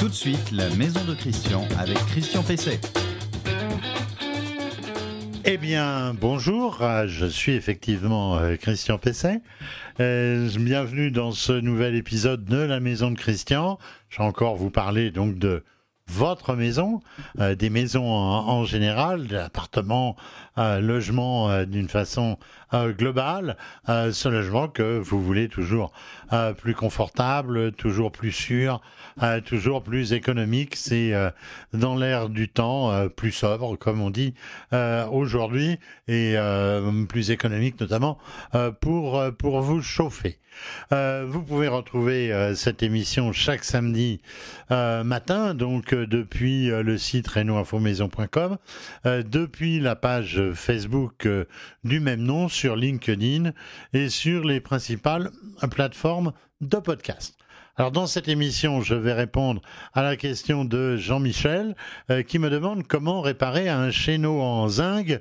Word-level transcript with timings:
Tout 0.00 0.08
de 0.08 0.14
suite, 0.14 0.50
la 0.50 0.66
maison 0.76 1.04
de 1.04 1.12
Christian 1.14 1.68
avec 1.78 1.98
Christian 2.06 2.42
Pesset. 2.42 2.80
Eh 5.44 5.58
bien, 5.58 6.14
bonjour, 6.18 6.80
euh, 6.80 7.06
je 7.06 7.26
suis 7.26 7.52
effectivement 7.52 8.38
euh, 8.38 8.56
Christian 8.56 8.96
Pesset. 8.96 9.42
Euh, 10.00 10.48
bienvenue 10.58 11.10
dans 11.10 11.32
ce 11.32 11.52
nouvel 11.52 11.96
épisode 11.96 12.46
de 12.46 12.56
la 12.56 12.80
maison 12.80 13.10
de 13.10 13.18
Christian. 13.18 13.78
Je 14.08 14.16
vais 14.16 14.24
encore 14.24 14.56
vous 14.56 14.70
parler 14.70 15.10
donc 15.10 15.36
de 15.36 15.64
votre 16.10 16.54
maison, 16.54 17.00
euh, 17.38 17.54
des 17.54 17.70
maisons 17.70 18.06
en, 18.06 18.48
en 18.48 18.64
général, 18.64 19.26
d'appartements, 19.28 20.16
euh, 20.58 20.80
logements 20.80 21.48
euh, 21.48 21.64
d'une 21.64 21.88
façon 21.88 22.36
globale, 22.72 23.56
ce 23.88 24.28
logement 24.28 24.68
que 24.68 25.00
vous 25.00 25.20
voulez 25.20 25.48
toujours 25.48 25.90
plus 26.56 26.76
confortable, 26.76 27.72
toujours 27.72 28.12
plus 28.12 28.30
sûr, 28.30 28.80
toujours 29.44 29.82
plus 29.82 30.12
économique. 30.12 30.76
C'est 30.76 31.12
dans 31.72 31.96
l'air 31.96 32.28
du 32.28 32.48
temps, 32.48 33.08
plus 33.08 33.32
sobre, 33.32 33.76
comme 33.76 34.00
on 34.00 34.10
dit 34.10 34.34
aujourd'hui, 35.10 35.80
et 36.06 36.36
plus 37.08 37.32
économique 37.32 37.80
notamment 37.80 38.18
pour, 38.80 39.20
pour 39.36 39.62
vous 39.62 39.82
chauffer. 39.82 40.38
Vous 40.92 41.42
pouvez 41.42 41.66
retrouver 41.66 42.52
cette 42.54 42.84
émission 42.84 43.32
chaque 43.32 43.64
samedi 43.64 44.20
matin, 44.70 45.54
donc 45.54 45.92
depuis 46.06 46.70
euh, 46.70 46.82
le 46.82 46.98
site 46.98 47.28
renoinfomaison.com, 47.28 48.58
euh, 49.06 49.22
depuis 49.22 49.80
la 49.80 49.96
page 49.96 50.40
Facebook 50.54 51.26
euh, 51.26 51.44
du 51.84 52.00
même 52.00 52.22
nom 52.22 52.48
sur 52.48 52.76
LinkedIn 52.76 53.52
et 53.92 54.08
sur 54.08 54.44
les 54.44 54.60
principales 54.60 55.30
plateformes 55.70 56.32
de 56.60 56.76
podcast. 56.76 57.36
Alors 57.76 57.92
dans 57.92 58.06
cette 58.06 58.28
émission, 58.28 58.82
je 58.82 58.94
vais 58.94 59.12
répondre 59.12 59.62
à 59.94 60.02
la 60.02 60.16
question 60.16 60.64
de 60.64 60.96
Jean-Michel 60.96 61.74
qui 62.26 62.38
me 62.38 62.50
demande 62.50 62.86
comment 62.86 63.22
réparer 63.22 63.70
un 63.70 63.90
chéneau 63.90 64.38
en 64.40 64.68
zinc 64.68 65.18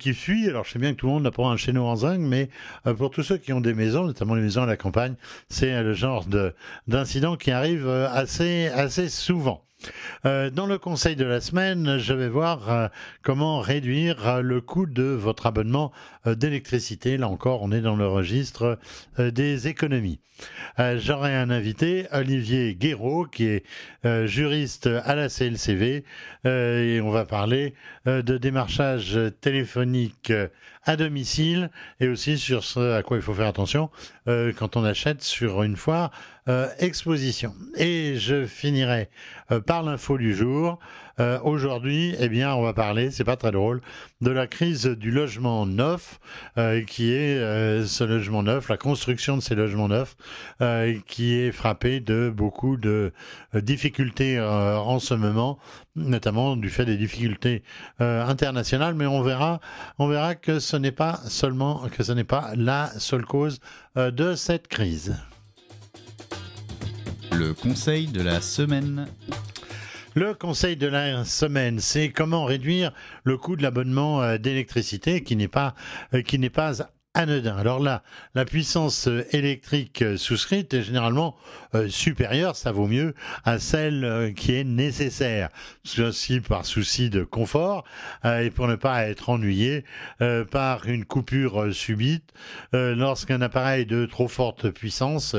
qui 0.00 0.12
fuit. 0.12 0.48
Alors 0.48 0.64
je 0.64 0.72
sais 0.72 0.78
bien 0.80 0.92
que 0.92 0.96
tout 0.96 1.06
le 1.06 1.12
monde 1.12 1.22
n'a 1.22 1.30
pas 1.30 1.44
un 1.44 1.56
chéneau 1.56 1.84
en 1.84 1.94
zinc, 1.94 2.18
mais 2.18 2.48
pour 2.96 3.10
tous 3.10 3.22
ceux 3.22 3.36
qui 3.36 3.52
ont 3.52 3.60
des 3.60 3.74
maisons, 3.74 4.06
notamment 4.06 4.34
les 4.34 4.42
maisons 4.42 4.62
à 4.62 4.66
la 4.66 4.76
campagne, 4.76 5.14
c'est 5.48 5.80
le 5.84 5.92
genre 5.92 6.24
de 6.24 6.52
d'incident 6.88 7.36
qui 7.36 7.52
arrive 7.52 7.88
assez 7.88 8.66
assez 8.74 9.08
souvent. 9.08 9.64
Euh, 10.26 10.50
dans 10.50 10.66
le 10.66 10.78
conseil 10.78 11.16
de 11.16 11.24
la 11.24 11.40
semaine, 11.40 11.98
je 11.98 12.14
vais 12.14 12.28
voir 12.28 12.70
euh, 12.70 12.88
comment 13.22 13.60
réduire 13.60 14.28
euh, 14.28 14.40
le 14.40 14.60
coût 14.60 14.86
de 14.86 15.02
votre 15.02 15.46
abonnement 15.46 15.92
d'électricité. 16.32 17.16
Là 17.16 17.28
encore, 17.28 17.62
on 17.62 17.72
est 17.72 17.80
dans 17.80 17.96
le 17.96 18.06
registre 18.06 18.78
euh, 19.18 19.30
des 19.30 19.68
économies. 19.68 20.20
Euh, 20.80 20.98
J'aurai 20.98 21.34
un 21.34 21.50
invité, 21.50 22.06
Olivier 22.12 22.74
Guéraud, 22.74 23.26
qui 23.26 23.44
est 23.44 23.64
euh, 24.04 24.26
juriste 24.26 24.88
à 25.04 25.14
la 25.14 25.28
CLCV, 25.28 26.04
euh, 26.46 26.96
et 26.96 27.00
on 27.00 27.10
va 27.10 27.24
parler 27.24 27.74
euh, 28.06 28.22
de 28.22 28.36
démarchage 28.36 29.18
téléphonique 29.40 30.30
euh, 30.30 30.48
à 30.84 30.96
domicile 30.96 31.70
et 32.00 32.08
aussi 32.08 32.36
sur 32.36 32.64
ce 32.64 32.94
à 32.94 33.02
quoi 33.02 33.16
il 33.16 33.22
faut 33.22 33.32
faire 33.32 33.46
attention 33.46 33.90
euh, 34.28 34.52
quand 34.54 34.76
on 34.76 34.84
achète 34.84 35.22
sur 35.22 35.62
une 35.62 35.76
foire 35.76 36.10
euh, 36.48 36.68
exposition. 36.78 37.54
Et 37.76 38.16
je 38.16 38.44
finirai 38.44 39.08
euh, 39.50 39.60
par 39.60 39.82
l'info 39.82 40.18
du 40.18 40.34
jour. 40.34 40.78
Euh, 41.20 41.38
Aujourd'hui, 41.42 42.14
eh 42.18 42.28
bien, 42.28 42.54
on 42.54 42.62
va 42.62 42.72
parler, 42.72 43.10
c'est 43.10 43.24
pas 43.24 43.36
très 43.36 43.52
drôle, 43.52 43.80
de 44.20 44.30
la 44.30 44.46
crise 44.46 44.86
du 44.86 45.10
logement 45.10 45.66
neuf, 45.66 46.18
euh, 46.58 46.82
qui 46.82 47.12
est 47.12 47.38
euh, 47.38 47.86
ce 47.86 48.02
logement 48.04 48.42
neuf, 48.42 48.68
la 48.68 48.76
construction 48.76 49.36
de 49.36 49.42
ces 49.42 49.54
logements 49.54 49.88
neufs, 49.88 50.16
qui 51.06 51.34
est 51.34 51.52
frappé 51.52 52.00
de 52.00 52.32
beaucoup 52.34 52.76
de 52.76 53.12
difficultés 53.54 54.40
en 54.40 54.98
ce 54.98 55.14
moment, 55.14 55.58
notamment 55.94 56.56
du 56.56 56.70
fait 56.70 56.84
des 56.84 56.96
difficultés 56.96 57.62
internationales. 57.98 58.94
Mais 58.94 59.06
on 59.06 59.22
verra, 59.22 59.60
on 59.98 60.08
verra 60.08 60.34
que 60.34 60.58
ce 60.58 60.76
n'est 60.76 60.92
pas 60.92 61.20
seulement, 61.28 61.88
que 61.88 62.02
ce 62.02 62.12
n'est 62.12 62.24
pas 62.24 62.52
la 62.56 62.90
seule 62.98 63.24
cause 63.24 63.60
de 63.96 64.34
cette 64.34 64.68
crise. 64.68 65.16
Le 67.32 67.52
conseil 67.52 68.06
de 68.06 68.22
la 68.22 68.40
semaine. 68.40 69.06
Le 70.16 70.32
conseil 70.32 70.76
de 70.76 70.86
la 70.86 71.24
semaine, 71.24 71.80
c'est 71.80 72.10
comment 72.10 72.44
réduire 72.44 72.92
le 73.24 73.36
coût 73.36 73.56
de 73.56 73.64
l'abonnement 73.64 74.22
euh, 74.22 74.38
d'électricité 74.38 75.24
qui 75.24 75.34
n'est 75.34 75.48
pas 75.48 75.74
euh, 76.14 76.22
qui 76.22 76.38
n'est 76.38 76.50
pas 76.50 76.88
anodin. 77.14 77.56
Alors 77.56 77.80
là, 77.80 78.04
la 78.36 78.44
puissance 78.44 79.08
euh, 79.08 79.26
électrique 79.32 80.04
souscrite 80.16 80.72
est 80.72 80.82
généralement 80.82 81.34
supérieure, 81.88 82.54
ça 82.54 82.70
vaut 82.70 82.86
mieux, 82.86 83.16
à 83.44 83.58
celle 83.58 84.32
qui 84.36 84.54
est 84.54 84.62
nécessaire. 84.62 85.48
Ceci 85.82 86.40
par 86.40 86.64
souci 86.64 87.10
de 87.10 87.24
confort 87.24 87.82
et 88.24 88.50
pour 88.50 88.68
ne 88.68 88.76
pas 88.76 89.08
être 89.08 89.30
ennuyé 89.30 89.84
par 90.52 90.86
une 90.86 91.04
coupure 91.04 91.74
subite 91.74 92.32
lorsqu'un 92.72 93.42
appareil 93.42 93.86
de 93.86 94.06
trop 94.06 94.28
forte 94.28 94.70
puissance 94.70 95.34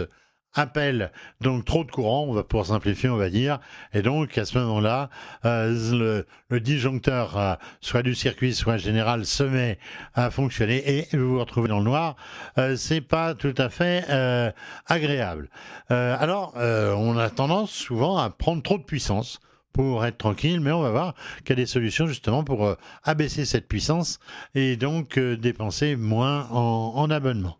appelle 0.56 1.12
donc 1.42 1.66
trop 1.66 1.84
de 1.84 1.92
courant, 1.92 2.26
on 2.28 2.34
va 2.34 2.44
pour 2.44 2.66
simplifier, 2.66 3.10
on 3.10 3.18
va 3.18 3.30
dire, 3.30 3.60
et 3.94 4.02
donc 4.02 4.38
à 4.38 4.46
ce 4.46 4.58
moment-là, 4.58 5.10
euh, 5.44 6.26
le, 6.50 6.60
disjoncteur, 6.60 7.38
euh, 7.38 7.56
soit 7.82 8.02
du 8.02 8.16
circuit, 8.16 8.56
soit 8.56 8.78
général, 8.78 9.26
se 9.26 9.44
met 9.44 9.78
à 10.14 10.32
fonctionner 10.32 10.82
et 10.90 11.08
vous 11.16 11.34
vous 11.34 11.40
retrouvez 11.40 11.68
dans 11.68 11.80
le 11.80 11.84
noir. 11.84 12.16
Euh, 12.58 12.76
c'est 12.78 13.02
pas 13.02 13.36
tout 13.36 13.54
à 13.58 13.70
fait 13.70 14.06
euh, 14.10 14.52
agréable. 14.88 15.50
Alors, 15.90 16.54
on 16.56 17.18
a 17.18 17.30
tendance 17.30 17.72
souvent 17.72 18.18
à 18.18 18.30
prendre 18.30 18.64
trop 18.64 18.78
de 18.78 18.84
puissance 18.84 19.40
pour 19.74 20.06
être 20.06 20.18
tranquille, 20.18 20.62
mais 20.62 20.72
on 20.72 20.82
va 20.82 20.90
voir 20.90 21.16
qu'il 21.40 21.50
y 21.50 21.52
a 21.54 21.56
des 21.56 21.66
solutions 21.66 22.08
justement 22.08 22.44
pour 22.44 22.76
abaisser 23.04 23.46
cette 23.46 23.68
puissance 23.68 24.20
et 24.56 24.78
donc 24.78 25.20
dépenser 25.20 25.96
moins 25.96 26.48
en, 26.50 26.94
en 26.96 27.10
abonnement. 27.10 27.58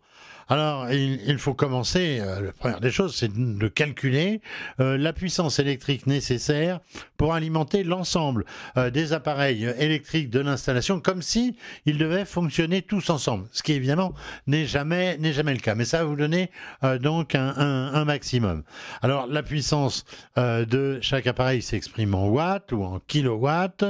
Alors, 0.48 0.92
il, 0.92 1.38
faut 1.38 1.54
commencer, 1.54 2.20
euh, 2.20 2.40
la 2.40 2.52
première 2.52 2.80
des 2.80 2.92
choses, 2.92 3.16
c'est 3.16 3.32
de 3.32 3.66
calculer 3.66 4.40
euh, 4.78 4.96
la 4.96 5.12
puissance 5.12 5.58
électrique 5.58 6.06
nécessaire 6.06 6.78
pour 7.16 7.34
alimenter 7.34 7.82
l'ensemble 7.82 8.44
euh, 8.76 8.90
des 8.90 9.12
appareils 9.12 9.64
électriques 9.78 10.30
de 10.30 10.38
l'installation, 10.38 11.00
comme 11.00 11.20
si 11.20 11.56
ils 11.84 11.98
devaient 11.98 12.24
fonctionner 12.24 12.82
tous 12.82 13.10
ensemble, 13.10 13.48
ce 13.50 13.64
qui 13.64 13.72
évidemment 13.72 14.14
n'est 14.46 14.66
jamais 14.66 15.18
jamais 15.32 15.52
le 15.52 15.58
cas. 15.58 15.74
Mais 15.74 15.84
ça 15.84 15.98
va 15.98 16.04
vous 16.04 16.16
donner 16.16 16.50
donc 17.00 17.34
un, 17.34 18.04
maximum. 18.04 18.62
Alors, 19.02 19.26
la 19.26 19.42
puissance 19.42 20.04
de 20.36 20.98
chaque 21.00 21.26
appareil 21.26 21.60
s'exprime 21.60 22.14
en 22.14 22.28
watts 22.28 22.70
ou 22.72 22.84
en 22.84 23.00
kilowatts. 23.00 23.84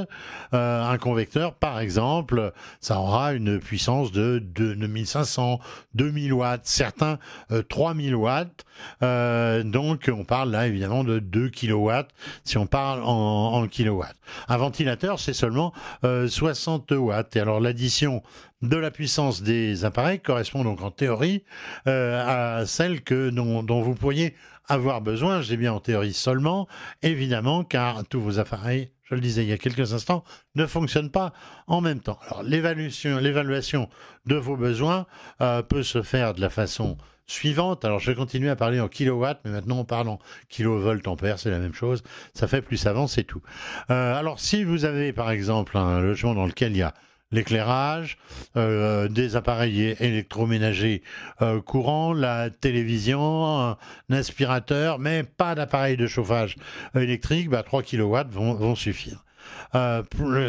Un 0.53 0.99
convecteur, 0.99 1.55
par 1.55 1.81
exemple, 1.81 2.53
ça 2.81 2.99
aura 2.99 3.35
une 3.35 3.59
puissance 3.59 4.13
de, 4.13 4.43
de 4.55 4.75
2500, 4.75 5.61
2000 5.95 6.33
watts, 6.33 6.46
certains 6.63 7.19
euh, 7.51 7.63
3000 7.63 8.15
watts. 8.15 8.65
Euh, 9.03 9.63
donc, 9.63 10.11
on 10.13 10.25
parle 10.25 10.51
là 10.51 10.67
évidemment 10.67 11.05
de 11.05 11.19
2 11.19 11.49
kilowatts 11.49 12.11
si 12.45 12.59
on 12.59 12.67
parle 12.67 13.03
en, 13.03 13.53
en 13.55 13.67
kilowatts. 13.69 14.17
Un 14.49 14.57
ventilateur, 14.57 15.19
c'est 15.19 15.33
seulement 15.33 15.73
euh, 16.05 16.29
60 16.29 16.91
watts. 16.93 17.37
Et 17.37 17.41
alors, 17.41 17.61
l'addition 17.61 18.23
de 18.63 18.77
la 18.77 18.91
puissance 18.91 19.43
des 19.43 19.85
appareils 19.85 20.21
correspond 20.21 20.65
donc 20.65 20.83
en 20.83 20.91
théorie 20.91 21.45
euh, 21.87 22.61
à 22.61 22.67
celle 22.67 23.01
dont, 23.33 23.63
dont 23.63 23.83
vous 23.83 23.95
pourriez 23.95 24.35
avoir 24.69 25.01
besoin, 25.01 25.41
dis 25.41 25.57
bien 25.57 25.73
en 25.73 25.81
théorie 25.81 26.13
seulement, 26.13 26.67
évidemment, 27.03 27.65
car 27.65 28.05
tous 28.07 28.21
vos 28.21 28.39
appareils, 28.39 28.91
je 29.07 29.15
le 29.15 29.21
disais 29.21 29.43
il 29.43 29.49
y 29.49 29.53
a 29.53 29.59
quelques 29.59 29.93
instants, 29.93 30.25
ne 30.55 30.67
fonctionnent 30.67 31.11
pas 31.11 31.33
en 31.67 31.81
même 31.81 32.01
temps. 32.01 32.19
Alors 32.27 32.43
l'évaluation, 32.43 33.89
de 34.27 34.37
vos 34.37 34.57
besoins 34.57 35.07
euh, 35.41 35.63
peut 35.63 35.83
se 35.83 36.03
faire 36.03 36.35
de 36.35 36.41
la 36.41 36.51
façon 36.51 36.97
suivante. 37.27 37.85
Alors 37.85 37.99
je 37.99 38.11
vais 38.11 38.17
continuer 38.17 38.51
à 38.51 38.57
parler 38.57 38.81
en 38.81 38.89
kilowatts, 38.89 39.41
mais 39.45 39.51
maintenant 39.51 39.79
on 39.79 39.85
parle 39.85 40.09
en 40.09 40.19
kilovolts 40.49 41.07
ampères, 41.09 41.39
c'est 41.39 41.51
la 41.51 41.59
même 41.59 41.75
chose. 41.75 42.03
Ça 42.35 42.47
fait 42.49 42.63
plus 42.63 42.77
savant, 42.77 43.07
c'est 43.07 43.25
tout. 43.25 43.43
Euh, 43.91 44.15
alors 44.15 44.41
si 44.41 44.65
vous 44.65 44.85
avez 44.85 45.13
par 45.13 45.31
exemple 45.31 45.77
un 45.77 46.01
logement 46.01 46.35
dans 46.35 46.47
lequel 46.47 46.73
il 46.73 46.79
y 46.79 46.83
a 46.83 46.95
l'éclairage, 47.33 48.19
euh, 48.57 49.09
des 49.09 49.37
appareils 49.37 49.97
électroménagers 49.99 51.03
euh, 51.43 51.61
courants, 51.61 52.13
la 52.13 52.51
télévision, 52.51 53.59
un 53.59 53.77
aspirateur, 54.11 54.99
mais 54.99 55.23
pas 55.23 55.55
d'appareil 55.55 55.97
de 55.97 56.07
chauffage 56.07 56.57
électrique, 56.95 57.51
bah, 57.51 57.63
3 57.63 57.83
kW 57.83 58.17
vont, 58.31 58.75
suffire. 58.75 59.25
Euh, 59.75 60.03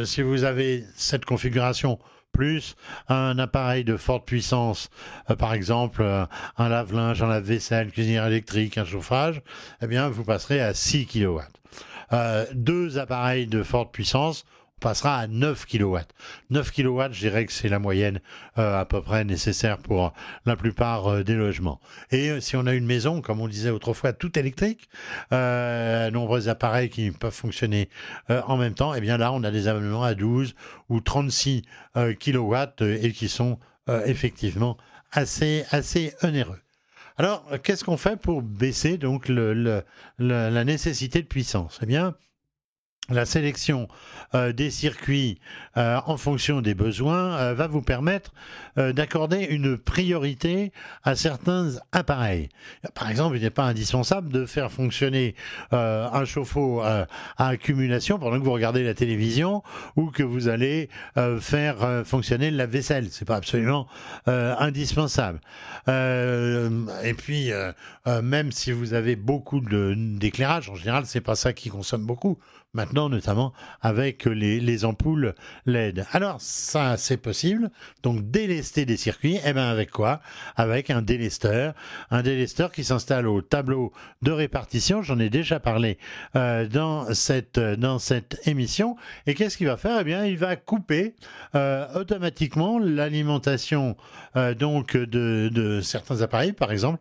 si 0.05 0.21
vous 0.21 0.43
avez 0.43 0.83
cette 0.95 1.25
configuration 1.25 1.99
plus 2.31 2.75
un 3.07 3.39
appareil 3.39 3.83
de 3.83 3.97
forte 3.97 4.27
puissance, 4.27 4.89
par 5.39 5.53
exemple 5.53 6.03
un 6.03 6.69
lave-linge, 6.69 7.23
un 7.23 7.27
lave-vaisselle, 7.27 7.91
cuisinière 7.91 8.27
électrique, 8.27 8.77
un 8.77 8.85
chauffage, 8.85 9.41
eh 9.81 9.87
bien 9.87 10.09
vous 10.09 10.23
passerez 10.23 10.61
à 10.61 10.75
6 10.75 11.07
kW. 11.07 11.39
Deux 12.53 12.99
appareils 12.99 13.47
de 13.47 13.63
forte 13.63 13.91
puissance, 13.91 14.45
passera 14.79 15.17
à 15.17 15.27
9 15.27 15.65
kW. 15.65 15.97
9 16.49 16.71
kW, 16.71 17.01
je 17.11 17.19
dirais 17.19 17.45
que 17.45 17.51
c'est 17.51 17.69
la 17.69 17.79
moyenne 17.79 18.19
euh, 18.57 18.79
à 18.79 18.85
peu 18.85 19.01
près 19.01 19.23
nécessaire 19.23 19.77
pour 19.77 20.13
la 20.45 20.55
plupart 20.55 21.07
euh, 21.07 21.23
des 21.23 21.33
logements. 21.33 21.79
Et 22.11 22.29
euh, 22.29 22.39
si 22.39 22.55
on 22.55 22.65
a 22.67 22.73
une 22.73 22.85
maison, 22.85 23.21
comme 23.21 23.41
on 23.41 23.47
disait 23.47 23.69
autrefois, 23.69 24.13
tout 24.13 24.37
électrique, 24.37 24.89
nombreux 25.31 26.49
appareils 26.49 26.89
qui 26.89 27.11
peuvent 27.11 27.33
fonctionner 27.33 27.89
en 28.29 28.57
même 28.57 28.73
temps, 28.73 28.93
et 28.93 28.99
eh 28.99 29.01
bien 29.01 29.17
là, 29.17 29.31
on 29.33 29.43
a 29.43 29.51
des 29.51 29.67
abonnements 29.67 30.03
à 30.03 30.13
12 30.13 30.55
ou 30.89 31.01
36 31.01 31.63
kW 31.95 32.55
et 32.81 33.11
qui 33.11 33.29
sont 33.29 33.59
effectivement 34.05 34.77
assez, 35.11 35.65
assez 35.71 36.13
onéreux. 36.23 36.59
Alors, 37.17 37.45
qu'est-ce 37.63 37.83
qu'on 37.83 37.97
fait 37.97 38.17
pour 38.17 38.41
baisser 38.41 38.97
donc 38.97 39.27
le, 39.27 39.83
la 40.19 40.63
nécessité 40.63 41.21
de 41.21 41.27
puissance? 41.27 41.79
Eh 41.81 41.85
bien, 41.85 42.15
la 43.09 43.25
sélection 43.25 43.87
euh, 44.35 44.51
des 44.51 44.69
circuits 44.71 45.39
euh, 45.77 45.99
en 46.05 46.17
fonction 46.17 46.61
des 46.61 46.73
besoins 46.73 47.37
euh, 47.37 47.53
va 47.53 47.67
vous 47.67 47.81
permettre 47.81 48.31
d'accorder 48.75 49.43
une 49.49 49.75
priorité 49.75 50.71
à 51.03 51.15
certains 51.15 51.71
appareils. 51.91 52.49
Par 52.93 53.09
exemple, 53.09 53.35
il 53.35 53.41
n'est 53.41 53.49
pas 53.49 53.63
indispensable 53.63 54.31
de 54.31 54.45
faire 54.45 54.71
fonctionner 54.71 55.33
un 55.71 56.25
chauffe-eau 56.25 56.81
à 56.81 57.07
accumulation 57.39 58.19
pendant 58.19 58.39
que 58.39 58.45
vous 58.45 58.51
regardez 58.51 58.83
la 58.83 58.93
télévision 58.93 59.63
ou 59.95 60.11
que 60.11 60.21
vous 60.21 60.47
allez 60.47 60.89
faire 61.39 62.03
fonctionner 62.05 62.51
la 62.51 62.67
vaisselle. 62.67 63.07
C'est 63.09 63.25
pas 63.25 63.37
absolument 63.37 63.87
indispensable. 64.27 65.39
et 65.87 67.13
puis, 67.17 67.49
même 68.21 68.51
si 68.51 68.71
vous 68.71 68.93
avez 68.93 69.15
beaucoup 69.15 69.59
d'éclairage, 69.59 70.69
en 70.69 70.75
général, 70.75 71.07
c'est 71.07 71.19
pas 71.21 71.35
ça 71.35 71.51
qui 71.51 71.69
consomme 71.69 72.05
beaucoup 72.05 72.37
maintenant 72.73 73.09
notamment 73.09 73.53
avec 73.81 74.25
les, 74.25 74.85
ampoules 74.85 75.33
LED. 75.65 76.05
Alors 76.11 76.37
ça 76.39 76.97
c'est 76.97 77.17
possible, 77.17 77.71
donc 78.03 78.29
délester 78.29 78.85
des 78.85 78.97
circuits, 78.97 79.35
et 79.35 79.41
eh 79.45 79.53
bien 79.53 79.69
avec 79.69 79.89
quoi? 79.89 80.21
Avec 80.55 80.89
un 80.89 81.01
délesteur, 81.01 81.73
un 82.11 82.21
délesteur 82.21 82.71
qui 82.71 82.83
s'installe 82.83 83.27
au 83.27 83.41
tableau 83.41 83.91
de 84.21 84.31
répartition, 84.31 85.01
j'en 85.01 85.17
ai 85.19 85.29
déjà 85.29 85.59
parlé 85.59 85.97
euh, 86.35 86.67
dans, 86.67 87.13
cette, 87.13 87.59
dans 87.59 87.97
cette 87.97 88.39
émission, 88.45 88.97
et 89.25 89.33
qu'est-ce 89.33 89.57
qu'il 89.57 89.67
va 89.67 89.77
faire? 89.77 90.01
Eh 90.01 90.03
bien 90.03 90.25
il 90.25 90.37
va 90.37 90.55
couper 90.55 91.15
euh, 91.55 91.87
automatiquement 91.95 92.77
l'alimentation 92.77 93.97
euh, 94.35 94.53
donc 94.53 94.95
de, 94.95 95.79
certains 95.81 96.21
appareils, 96.21 96.53
par 96.53 96.71
exemple 96.71 96.99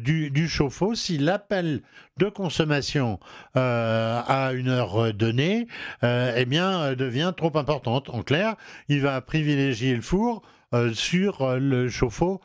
du, 0.00 0.30
du 0.30 0.48
chauffe-eau, 0.48 0.94
si 0.94 1.18
l'appel 1.18 1.82
de 2.18 2.28
consommation 2.28 3.18
à 3.54 4.50
une 4.54 4.68
heure 4.68 4.91
euh, 5.00 6.34
eh 6.36 6.44
bien, 6.44 6.80
euh, 6.80 6.94
devient 6.94 7.32
trop 7.36 7.56
importante. 7.56 8.10
En 8.10 8.22
clair, 8.22 8.56
il 8.88 9.00
va 9.00 9.20
privilégier 9.20 9.94
le 9.94 10.02
four 10.02 10.42
euh, 10.74 10.92
sur 10.94 11.58
le 11.58 11.88
chauffe-eau, 11.88 12.40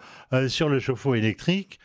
sur 0.49 0.67
le 0.67 0.79
chauffe-eau 0.79 1.15
électrique, 1.15 1.79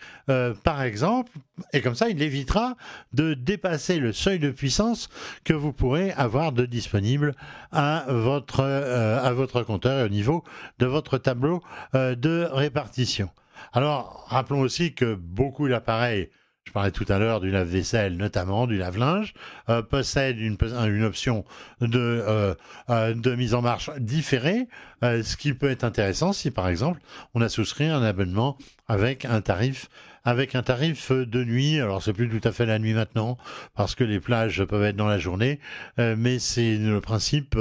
par 0.64 0.82
exemple, 0.82 1.30
et 1.72 1.80
comme 1.80 1.94
ça, 1.94 2.08
il 2.08 2.20
évitera 2.20 2.74
de 3.12 3.34
dépasser 3.34 3.98
le 3.98 4.12
seuil 4.12 4.40
de 4.40 4.50
puissance 4.50 5.08
que 5.44 5.52
vous 5.52 5.72
pourrez 5.72 6.10
avoir 6.12 6.50
de 6.50 6.66
disponible 6.66 7.36
à 7.70 8.06
votre 8.08 8.60
à 8.60 9.32
votre 9.32 9.62
compteur 9.62 10.00
et 10.00 10.04
au 10.04 10.08
niveau 10.08 10.42
de 10.80 10.86
votre 10.86 11.18
tableau 11.18 11.62
de 11.94 12.48
répartition. 12.50 13.30
Alors, 13.72 14.24
rappelons 14.26 14.60
aussi 14.60 14.94
que 14.94 15.14
beaucoup 15.14 15.68
d'appareils 15.68 16.28
je 16.64 16.72
parlais 16.72 16.92
tout 16.92 17.04
à 17.08 17.18
l'heure 17.18 17.40
du 17.40 17.50
lave-vaisselle, 17.50 18.16
notamment 18.16 18.66
du 18.66 18.76
lave-linge, 18.76 19.34
euh, 19.68 19.82
possède 19.82 20.38
une, 20.38 20.56
option 21.02 21.44
de, 21.80 21.98
euh, 21.98 22.54
euh, 22.88 23.14
de 23.14 23.34
mise 23.34 23.54
en 23.54 23.62
marche 23.62 23.90
différée, 23.98 24.68
ce 25.02 25.36
qui 25.36 25.52
peut 25.54 25.70
être 25.70 25.84
intéressant 25.84 26.32
si, 26.32 26.50
par 26.52 26.68
exemple, 26.68 27.00
on 27.34 27.40
a 27.40 27.48
souscrit 27.48 27.86
un 27.86 28.02
abonnement 28.02 28.56
avec 28.88 29.24
un 29.24 29.40
tarif 29.40 29.88
avec 30.24 30.54
un 30.54 30.62
tarif 30.62 31.10
de 31.10 31.42
nuit. 31.42 31.80
Alors 31.80 32.00
c'est 32.00 32.12
plus 32.12 32.28
tout 32.28 32.46
à 32.46 32.52
fait 32.52 32.64
la 32.64 32.78
nuit 32.78 32.94
maintenant 32.94 33.36
parce 33.74 33.96
que 33.96 34.04
les 34.04 34.20
plages 34.20 34.62
peuvent 34.62 34.84
être 34.84 34.94
dans 34.94 35.08
la 35.08 35.18
journée, 35.18 35.58
mais 35.98 36.38
c'est 36.38 36.76
le 36.76 37.00
principe 37.00 37.58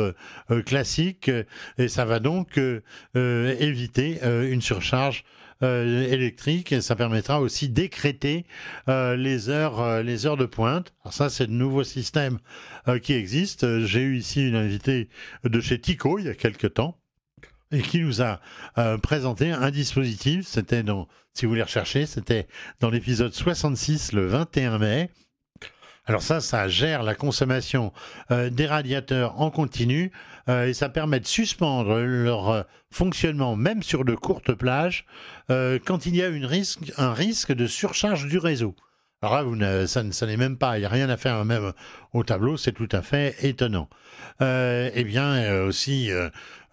classique 0.67 1.31
et 1.79 1.87
ça 1.87 2.05
va 2.05 2.19
donc 2.19 2.59
éviter 3.15 4.19
une 4.23 4.61
surcharge 4.61 5.23
euh, 5.63 6.11
électrique 6.11 6.71
et 6.71 6.81
ça 6.81 6.95
permettra 6.95 7.39
aussi 7.39 7.69
d'écréter 7.69 8.45
euh, 8.89 9.15
les 9.15 9.49
heures 9.49 9.79
euh, 9.79 10.01
les 10.01 10.25
heures 10.25 10.37
de 10.37 10.45
pointe. 10.45 10.93
Alors 11.03 11.13
ça 11.13 11.29
c'est 11.29 11.47
de 11.47 11.51
nouveaux 11.51 11.83
systèmes 11.83 12.39
qui 13.03 13.13
existent. 13.13 13.67
J'ai 13.85 14.01
eu 14.01 14.17
ici 14.17 14.47
une 14.47 14.55
invitée 14.55 15.09
de 15.43 15.61
chez 15.61 15.79
Tico 15.79 16.17
il 16.17 16.25
y 16.25 16.29
a 16.29 16.33
quelque 16.33 16.65
temps 16.65 16.97
et 17.71 17.81
qui 17.81 17.99
nous 17.99 18.23
a 18.23 18.39
présenté 19.03 19.51
un 19.51 19.69
dispositif. 19.69 20.47
C'était 20.47 20.81
dans, 20.81 21.07
si 21.33 21.45
vous 21.45 21.51
voulez 21.51 21.61
rechercher, 21.61 22.07
c'était 22.07 22.47
dans 22.79 22.89
l'épisode 22.89 23.33
66 23.33 24.13
le 24.13 24.25
21 24.25 24.79
mai. 24.79 25.09
Alors 26.11 26.23
ça, 26.23 26.41
ça 26.41 26.67
gère 26.67 27.03
la 27.03 27.15
consommation 27.15 27.93
des 28.29 28.65
radiateurs 28.65 29.39
en 29.39 29.49
continu 29.49 30.11
euh, 30.49 30.67
et 30.67 30.73
ça 30.73 30.89
permet 30.89 31.19
de 31.19 31.27
suspendre 31.27 31.99
leur 31.99 32.49
euh, 32.49 32.63
fonctionnement 32.89 33.55
même 33.55 33.83
sur 33.83 34.05
de 34.05 34.15
courtes 34.15 34.53
plages 34.53 35.05
euh, 35.49 35.79
quand 35.83 36.05
il 36.05 36.15
y 36.15 36.23
a 36.23 36.29
un 36.97 37.13
risque 37.13 37.53
de 37.53 37.67
surcharge 37.67 38.27
du 38.27 38.37
réseau. 38.37 38.75
Alors 39.21 39.35
là, 39.35 39.43
vous 39.43 39.87
ça, 39.87 40.25
n'est 40.25 40.37
même 40.37 40.57
pas, 40.57 40.77
il 40.77 40.81
n'y 40.81 40.85
a 40.85 40.89
rien 40.89 41.07
à 41.07 41.15
faire 41.15 41.45
même 41.45 41.73
au 42.11 42.23
tableau, 42.23 42.57
c'est 42.57 42.71
tout 42.71 42.89
à 42.91 43.03
fait 43.03 43.35
étonnant. 43.43 43.87
eh 44.39 45.03
bien, 45.03 45.61
aussi, 45.61 46.09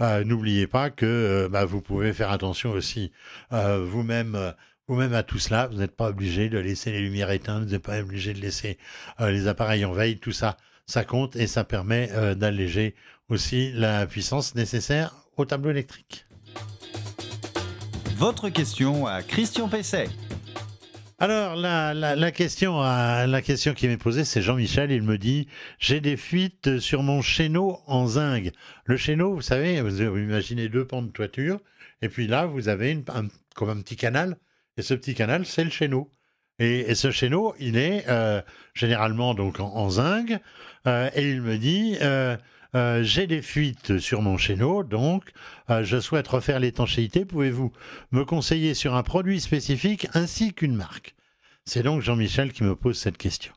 n'oubliez 0.00 0.66
pas 0.66 0.88
que 0.88 1.46
bah, 1.52 1.66
vous 1.66 1.82
pouvez 1.82 2.14
faire 2.14 2.30
attention 2.30 2.70
aussi 2.70 3.12
vous-même 3.50 4.54
vous-même 4.88 5.14
à 5.14 5.22
tout 5.22 5.38
cela. 5.38 5.68
Vous 5.68 5.78
n'êtes 5.78 5.94
pas 5.94 6.08
obligé 6.08 6.48
de 6.48 6.58
laisser 6.58 6.90
les 6.90 7.00
lumières 7.00 7.30
éteintes, 7.30 7.64
vous 7.64 7.70
n'êtes 7.70 7.82
pas 7.82 8.00
obligé 8.00 8.32
de 8.32 8.40
laisser 8.40 8.78
les 9.20 9.46
appareils 9.46 9.84
en 9.84 9.92
veille, 9.92 10.18
tout 10.18 10.32
ça, 10.32 10.56
ça 10.86 11.04
compte 11.04 11.36
et 11.36 11.46
ça 11.46 11.62
permet 11.62 12.10
d'alléger 12.34 12.94
aussi 13.28 13.70
la 13.72 14.06
puissance 14.06 14.54
nécessaire 14.54 15.14
au 15.36 15.44
tableau 15.44 15.70
électrique. 15.70 16.26
Votre 18.16 18.48
question 18.48 19.06
à 19.06 19.22
Christian 19.22 19.68
Pesset. 19.68 20.08
Alors 21.20 21.56
la, 21.56 22.32
question 22.32 22.80
la 22.80 23.42
question 23.42 23.74
qui 23.74 23.88
m'est 23.88 23.96
posée, 23.96 24.24
c'est 24.24 24.42
Jean-Michel. 24.42 24.90
Il 24.90 25.02
me 25.02 25.18
dit 25.18 25.48
j'ai 25.78 26.00
des 26.00 26.16
fuites 26.16 26.78
sur 26.78 27.02
mon 27.02 27.22
chéneau 27.22 27.78
en 27.86 28.06
zinc. 28.06 28.50
Le 28.84 28.96
chéneau, 28.96 29.34
vous 29.34 29.42
savez, 29.42 29.80
vous, 29.80 30.00
imaginez 30.00 30.68
deux 30.68 30.84
pans 30.84 31.02
de 31.02 31.10
toiture, 31.10 31.60
et 32.02 32.08
puis 32.08 32.26
là 32.26 32.46
vous 32.46 32.68
avez 32.68 33.02
un, 33.14 33.26
comme 33.54 33.70
un 33.70 33.80
petit 33.80 33.96
canal, 33.96 34.36
et 34.78 34.82
ce 34.82 34.94
petit 34.94 35.14
canal 35.14 35.44
c'est 35.44 35.64
le 35.64 35.70
chéneau. 35.70 36.10
Et, 36.60 36.96
ce 36.96 37.12
chéneau, 37.12 37.54
il 37.60 37.76
est 37.76 38.04
euh, 38.08 38.42
généralement 38.74 39.34
donc 39.34 39.60
en, 39.60 39.90
zinc, 39.90 40.32
euh, 40.88 41.08
et 41.14 41.30
il 41.30 41.40
me 41.40 41.56
dit 41.56 41.96
euh, 42.02 42.36
j'ai 43.02 43.28
des 43.28 43.42
fuites 43.42 43.98
sur 43.98 44.22
mon 44.22 44.36
chéneau, 44.36 44.82
donc 44.82 45.30
je 45.68 46.00
souhaite 46.00 46.26
refaire 46.26 46.58
l'étanchéité. 46.58 47.24
Pouvez-vous 47.24 47.72
me 48.10 48.24
conseiller 48.24 48.74
sur 48.74 48.94
un 48.94 49.02
produit 49.02 49.40
spécifique 49.40 50.08
ainsi 50.14 50.52
qu'une 50.52 50.74
marque? 50.74 51.14
C'est 51.64 51.82
donc 51.82 52.02
Jean-Michel 52.02 52.52
qui 52.52 52.64
me 52.64 52.74
pose 52.74 52.98
cette 52.98 53.18
question. 53.18 53.52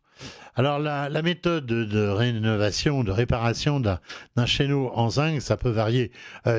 Alors 0.55 0.79
la, 0.79 1.21
méthode 1.21 1.65
de 1.65 2.07
rénovation, 2.07 3.03
de 3.03 3.11
réparation 3.11 3.79
d'un 3.79 4.45
chéneau 4.45 4.91
en 4.93 5.09
zinc, 5.09 5.41
ça 5.41 5.57
peut 5.57 5.69
varier 5.69 6.11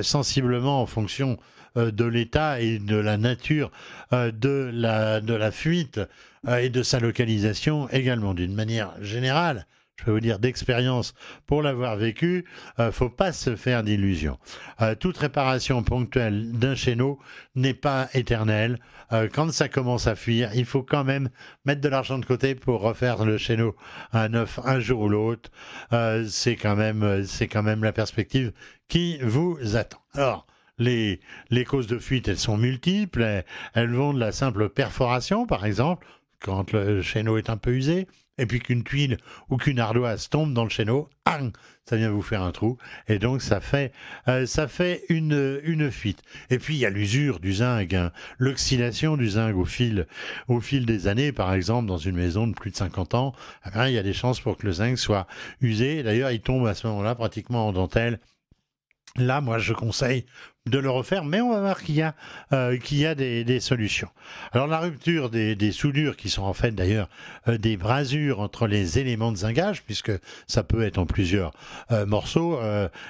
sensiblement 0.03 0.83
en 0.83 0.87
fonction 0.87 1.39
de 1.77 2.05
l'état 2.05 2.61
et 2.61 2.79
de 2.79 2.97
la 2.97 3.17
nature 3.17 3.71
de, 4.13 4.71
la, 4.73 5.21
de 5.21 5.35
la 5.35 5.51
fuite 5.51 6.01
et 6.49 6.69
de 6.69 6.83
sa 6.83 7.01
localisation 7.01 7.89
également. 7.91 8.35
D'une 8.35 8.55
manière 8.55 8.93
générale, 9.01 9.67
je 10.03 10.07
peux 10.07 10.11
vous 10.11 10.21
dire 10.21 10.41
d'expérience 10.41 11.15
pour 11.47 11.63
l'avoir 11.63 11.97
vécu, 11.97 12.45
ne 12.77 12.85
euh, 12.85 12.93
faut 12.93 13.09
pas 13.09 13.31
se 13.31 13.55
faire 13.55 13.85
d'illusions. 13.85 14.37
Euh, 14.81 14.97
toute 14.97 15.17
réparation 15.17 15.85
ponctuelle 15.85 16.51
d'un 16.51 16.75
chéneau 16.75 17.21
n'est 17.55 17.73
pas 17.73 18.09
éternelle. 18.13 18.81
Euh, 19.13 19.29
quand 19.33 19.53
ça 19.53 19.69
commence 19.69 20.09
à 20.09 20.17
fuir, 20.17 20.51
il 20.55 20.65
faut 20.65 20.83
quand 20.83 21.05
même 21.05 21.29
mettre 21.65 21.83
de 21.83 21.89
l'argent 21.89 22.19
de 22.19 22.25
côté 22.25 22.57
pour 22.57 22.81
refaire 22.81 23.25
le 23.25 23.39
chéneau 23.39 23.77
à 24.11 24.29
neuf 24.29 24.59
un 24.65 24.81
jour 24.81 25.03
ou 25.03 25.09
l'autre. 25.09 25.51
c'est 26.29 26.57
quand 26.57 26.75
même, 26.75 27.25
c'est 27.25 27.47
quand 27.47 27.63
même 27.63 27.85
la 27.85 27.93
perspective 27.93 28.53
qui 28.89 29.19
vous 29.23 29.57
attend. 29.77 30.01
Alors. 30.15 30.47
Les, 30.79 31.21
les 31.51 31.65
causes 31.65 31.87
de 31.87 31.99
fuite, 31.99 32.29
elles 32.29 32.39
sont 32.39 32.57
multiples. 32.57 33.45
elles 33.75 33.95
vont 33.95 34.15
de 34.15 34.21
la 34.21 34.33
simple 34.33 34.69
perforation, 34.69 35.47
par 35.47 35.65
exemple, 35.65 36.07
quand 36.41 36.73
le 36.73 37.03
chéneau 37.03 37.39
est 37.39 37.51
un 37.51 37.57
peu 37.57 37.73
usé, 37.73 38.07
et 38.39 38.47
puis 38.47 38.61
qu'une 38.61 38.83
tuile 38.83 39.19
ou 39.51 39.57
qu'une 39.57 39.79
ardoise 39.79 40.29
tombe 40.29 40.53
dans 40.55 40.65
le 40.65 40.71
chéneau, 40.71 41.09
ça 41.85 41.97
vient 41.97 42.11
vous 42.11 42.23
faire 42.23 42.43
un 42.43 42.53
trou, 42.53 42.79
et 43.09 43.19
donc 43.19 43.43
ça 43.43 43.61
fait, 43.61 43.93
euh, 44.29 44.47
ça 44.47 44.69
fait 44.69 45.05
une, 45.09 45.61
une 45.65 45.91
fuite. 45.91 46.23
Et 46.51 46.59
puis 46.59 46.75
il 46.75 46.79
y 46.79 46.87
a 46.87 46.91
l'usure 46.91 47.41
du 47.41 47.53
zinc, 47.55 47.93
hein. 47.93 48.13
l'oxydation 48.39 49.17
du 49.17 49.29
zinc 49.29 49.55
au 49.57 49.65
fil, 49.65 50.07
au 50.49 50.61
fil 50.61 50.87
des 50.87 51.09
années, 51.09 51.33
par 51.33 51.53
exemple 51.53 51.87
dans 51.87 51.99
une 51.99 52.17
maison 52.17 52.47
de 52.47 52.55
plus 52.55 52.71
de 52.71 52.77
50 52.77 53.15
ans, 53.15 53.35
eh 53.67 53.89
il 53.89 53.93
y 53.93 53.99
a 53.99 54.03
des 54.03 54.13
chances 54.13 54.41
pour 54.41 54.57
que 54.57 54.67
le 54.67 54.73
zinc 54.73 54.99
soit 54.99 55.27
usé. 55.61 56.03
D'ailleurs, 56.03 56.31
il 56.31 56.41
tombe 56.41 56.67
à 56.67 56.75
ce 56.75 56.87
moment-là 56.87 57.15
pratiquement 57.15 57.69
en 57.69 57.73
dentelle. 57.73 58.21
Là, 59.17 59.41
moi, 59.41 59.59
je 59.59 59.75
conseille 59.75 60.25
de 60.67 60.79
le 60.79 60.91
refaire, 60.91 61.25
mais 61.25 61.41
on 61.41 61.51
va 61.51 61.61
voir 61.61 61.83
qu'il 61.83 61.97
y 61.97 62.03
a, 62.03 62.15
euh, 62.53 62.77
qu'il 62.77 62.99
y 62.99 63.07
a 63.07 63.17
des, 63.17 63.61
solutions. 63.61 64.09
Alors 64.53 64.69
la 64.69 64.79
rupture 64.79 65.29
des, 65.29 65.57
des 65.57 65.73
soudures, 65.73 66.17
qui 66.17 66.31
sont 66.31 66.43
en 66.43 66.53
fait 66.53 66.71
d'ailleurs 66.71 67.09
euh, 67.49 67.59
des 67.59 67.77
brasures 67.77 68.39
entre 68.39 68.69
les 68.69 69.01
éléments 69.01 69.33
de 69.33 69.39
zingage, 69.39 69.83
puisque 69.83 70.13
ça 70.47 70.63
peut 70.63 70.85
être 70.85 70.99
en 70.99 71.07
plusieurs 71.07 71.51
euh, 71.91 72.07
morceaux, 72.07 72.61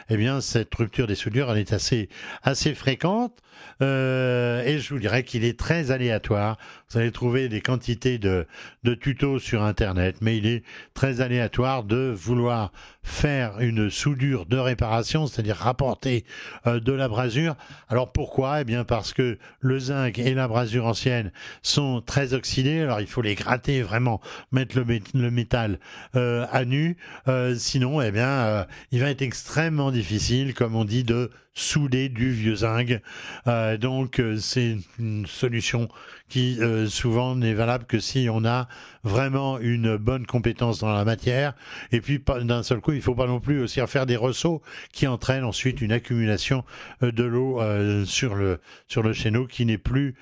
eh 0.08 0.16
bien 0.16 0.40
cette 0.40 0.74
rupture 0.74 1.06
des 1.06 1.14
soudures, 1.14 1.50
elle 1.50 1.58
est 1.58 1.72
assez, 1.72 2.08
assez 2.42 2.74
fréquente, 2.74 3.38
et 3.80 4.78
je 4.78 4.88
vous 4.88 4.98
dirais 4.98 5.24
qu'il 5.24 5.44
est 5.44 5.58
très 5.58 5.90
aléatoire. 5.90 6.56
Vous 6.90 6.98
allez 6.98 7.10
trouver 7.10 7.48
des 7.48 7.60
quantités 7.60 8.18
de, 8.18 8.46
de 8.82 8.94
tutos 8.94 9.38
sur 9.38 9.62
Internet, 9.62 10.16
mais 10.20 10.36
il 10.36 10.46
est 10.46 10.62
très 10.94 11.20
aléatoire 11.20 11.84
de 11.84 12.12
vouloir 12.16 12.72
faire 13.02 13.60
une 13.60 13.90
soudure 13.90 14.46
de 14.46 14.56
réparation, 14.56 15.26
c'est-à-dire 15.26 15.56
rapporter 15.56 16.24
de 16.66 16.92
la 16.92 17.08
brasure 17.08 17.41
alors 17.88 18.12
pourquoi? 18.12 18.60
Eh 18.60 18.64
bien 18.64 18.84
parce 18.84 19.12
que 19.12 19.38
le 19.60 19.78
zinc 19.78 20.18
et 20.18 20.34
la 20.34 20.48
brasure 20.48 20.86
ancienne 20.86 21.32
sont 21.62 22.00
très 22.00 22.34
oxydés. 22.34 22.80
Alors 22.80 23.00
il 23.00 23.06
faut 23.06 23.22
les 23.22 23.34
gratter 23.34 23.82
vraiment, 23.82 24.20
mettre 24.50 24.78
le, 24.78 25.30
métal 25.30 25.78
euh, 26.16 26.46
à 26.50 26.64
nu. 26.64 26.96
Euh, 27.28 27.54
sinon, 27.54 28.00
eh 28.02 28.10
bien, 28.10 28.28
euh, 28.28 28.64
il 28.90 29.00
va 29.00 29.10
être 29.10 29.22
extrêmement 29.22 29.90
difficile, 29.90 30.54
comme 30.54 30.76
on 30.76 30.84
dit, 30.84 31.04
de 31.04 31.30
souder 31.54 32.08
du 32.08 32.30
vieux 32.30 32.56
zinc. 32.56 33.00
Euh, 33.46 33.76
donc 33.76 34.20
euh, 34.20 34.38
c'est 34.38 34.78
une 34.98 35.26
solution 35.26 35.88
qui 36.28 36.58
euh, 36.60 36.86
souvent 36.88 37.36
n'est 37.36 37.52
valable 37.52 37.84
que 37.84 38.00
si 38.00 38.28
on 38.30 38.44
a 38.44 38.68
vraiment 39.04 39.58
une 39.58 39.96
bonne 39.96 40.26
compétence 40.26 40.78
dans 40.78 40.92
la 40.92 41.04
matière. 41.04 41.54
Et 41.90 42.00
puis 42.00 42.22
d'un 42.42 42.62
seul 42.62 42.80
coup, 42.80 42.92
il 42.92 42.98
ne 42.98 43.02
faut 43.02 43.14
pas 43.14 43.26
non 43.26 43.40
plus 43.40 43.60
aussi 43.60 43.80
faire 43.86 44.06
des 44.06 44.16
ressauts 44.16 44.62
qui 44.92 45.06
entraînent 45.06 45.44
ensuite 45.44 45.80
une 45.80 45.92
accumulation 45.92 46.64
de 47.02 47.24
l'eau 47.24 47.60
sur 48.06 48.34
le 48.34 48.60
sur 48.86 49.02
le 49.02 49.12
chéneau 49.12 49.46
qui 49.46 49.66
n'est 49.66 49.78
plus 49.78 50.14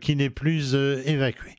qui 0.00 0.16
n'est 0.16 0.30
plus 0.30 0.74
évacué. 0.74 1.50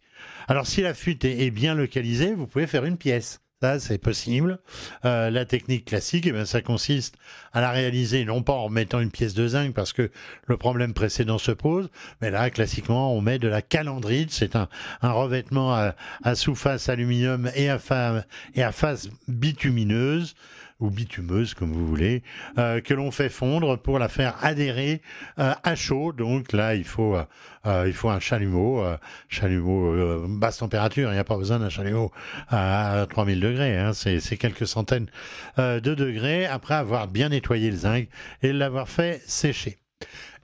Alors 0.47 0.65
si 0.65 0.81
la 0.81 0.93
fuite 0.93 1.25
est 1.25 1.51
bien 1.51 1.75
localisée, 1.75 2.33
vous 2.33 2.47
pouvez 2.47 2.67
faire 2.67 2.85
une 2.85 2.97
pièce. 2.97 3.39
Ça, 3.59 3.79
c'est 3.79 3.97
possible. 3.97 4.59
Euh, 5.03 5.31
la 5.31 5.43
technique 5.43 5.85
classique, 5.85 6.27
eh 6.27 6.31
bien, 6.31 6.45
ça 6.45 6.61
consiste 6.61 7.15
à 7.53 7.59
la 7.59 7.71
réaliser 7.71 8.23
non 8.23 8.43
pas 8.43 8.53
en 8.53 8.69
mettant 8.69 8.99
une 8.99 9.09
pièce 9.09 9.33
de 9.33 9.47
zinc 9.47 9.73
parce 9.73 9.93
que 9.93 10.11
le 10.45 10.57
problème 10.57 10.93
précédent 10.93 11.39
se 11.39 11.51
pose, 11.51 11.89
mais 12.21 12.29
là, 12.29 12.51
classiquement, 12.51 13.11
on 13.15 13.21
met 13.21 13.39
de 13.39 13.47
la 13.47 13.63
calandrite. 13.63 14.29
C'est 14.29 14.55
un, 14.55 14.69
revêtement 15.01 15.73
à, 15.73 15.95
à 16.23 16.35
sous-face 16.35 16.87
aluminium 16.87 17.49
et 17.55 17.67
à 17.71 17.79
face 17.79 19.09
bitumineuse 19.27 20.35
ou 20.79 20.89
bitumeuse, 20.89 21.53
comme 21.53 21.71
vous 21.71 21.87
voulez, 21.87 22.23
euh, 22.57 22.81
que 22.81 22.93
l'on 22.93 23.11
fait 23.11 23.29
fondre 23.29 23.77
pour 23.77 23.99
la 23.99 24.09
faire 24.09 24.35
adhérer 24.41 25.01
euh, 25.39 25.53
à 25.63 25.75
chaud. 25.75 26.13
Donc 26.13 26.53
là, 26.53 26.75
il 26.75 26.83
faut, 26.83 27.15
euh, 27.15 27.91
un 28.03 28.19
chalumeau, 28.19 28.83
chalumeau 29.27 30.27
basse 30.27 30.57
température. 30.57 31.09
Il 31.09 31.13
n'y 31.13 31.19
a 31.19 31.23
pas 31.23 31.37
besoin 31.37 31.59
d'un 31.59 31.69
chalumeau 31.69 32.11
à 32.49 33.05
3000 33.09 33.39
degrés. 33.39 33.77
Hein, 33.77 33.93
C'est 33.93 34.37
quelques 34.37 34.67
centaines 34.67 35.07
de 35.57 35.79
degrés 35.79 36.45
après 36.45 36.75
avoir 36.75 37.07
bien 37.07 37.29
nettoyé 37.29 37.71
le 37.71 37.77
zinc 37.77 38.07
et 38.41 38.53
l'avoir 38.53 38.87
fait 38.87 39.21
sécher. 39.25 39.77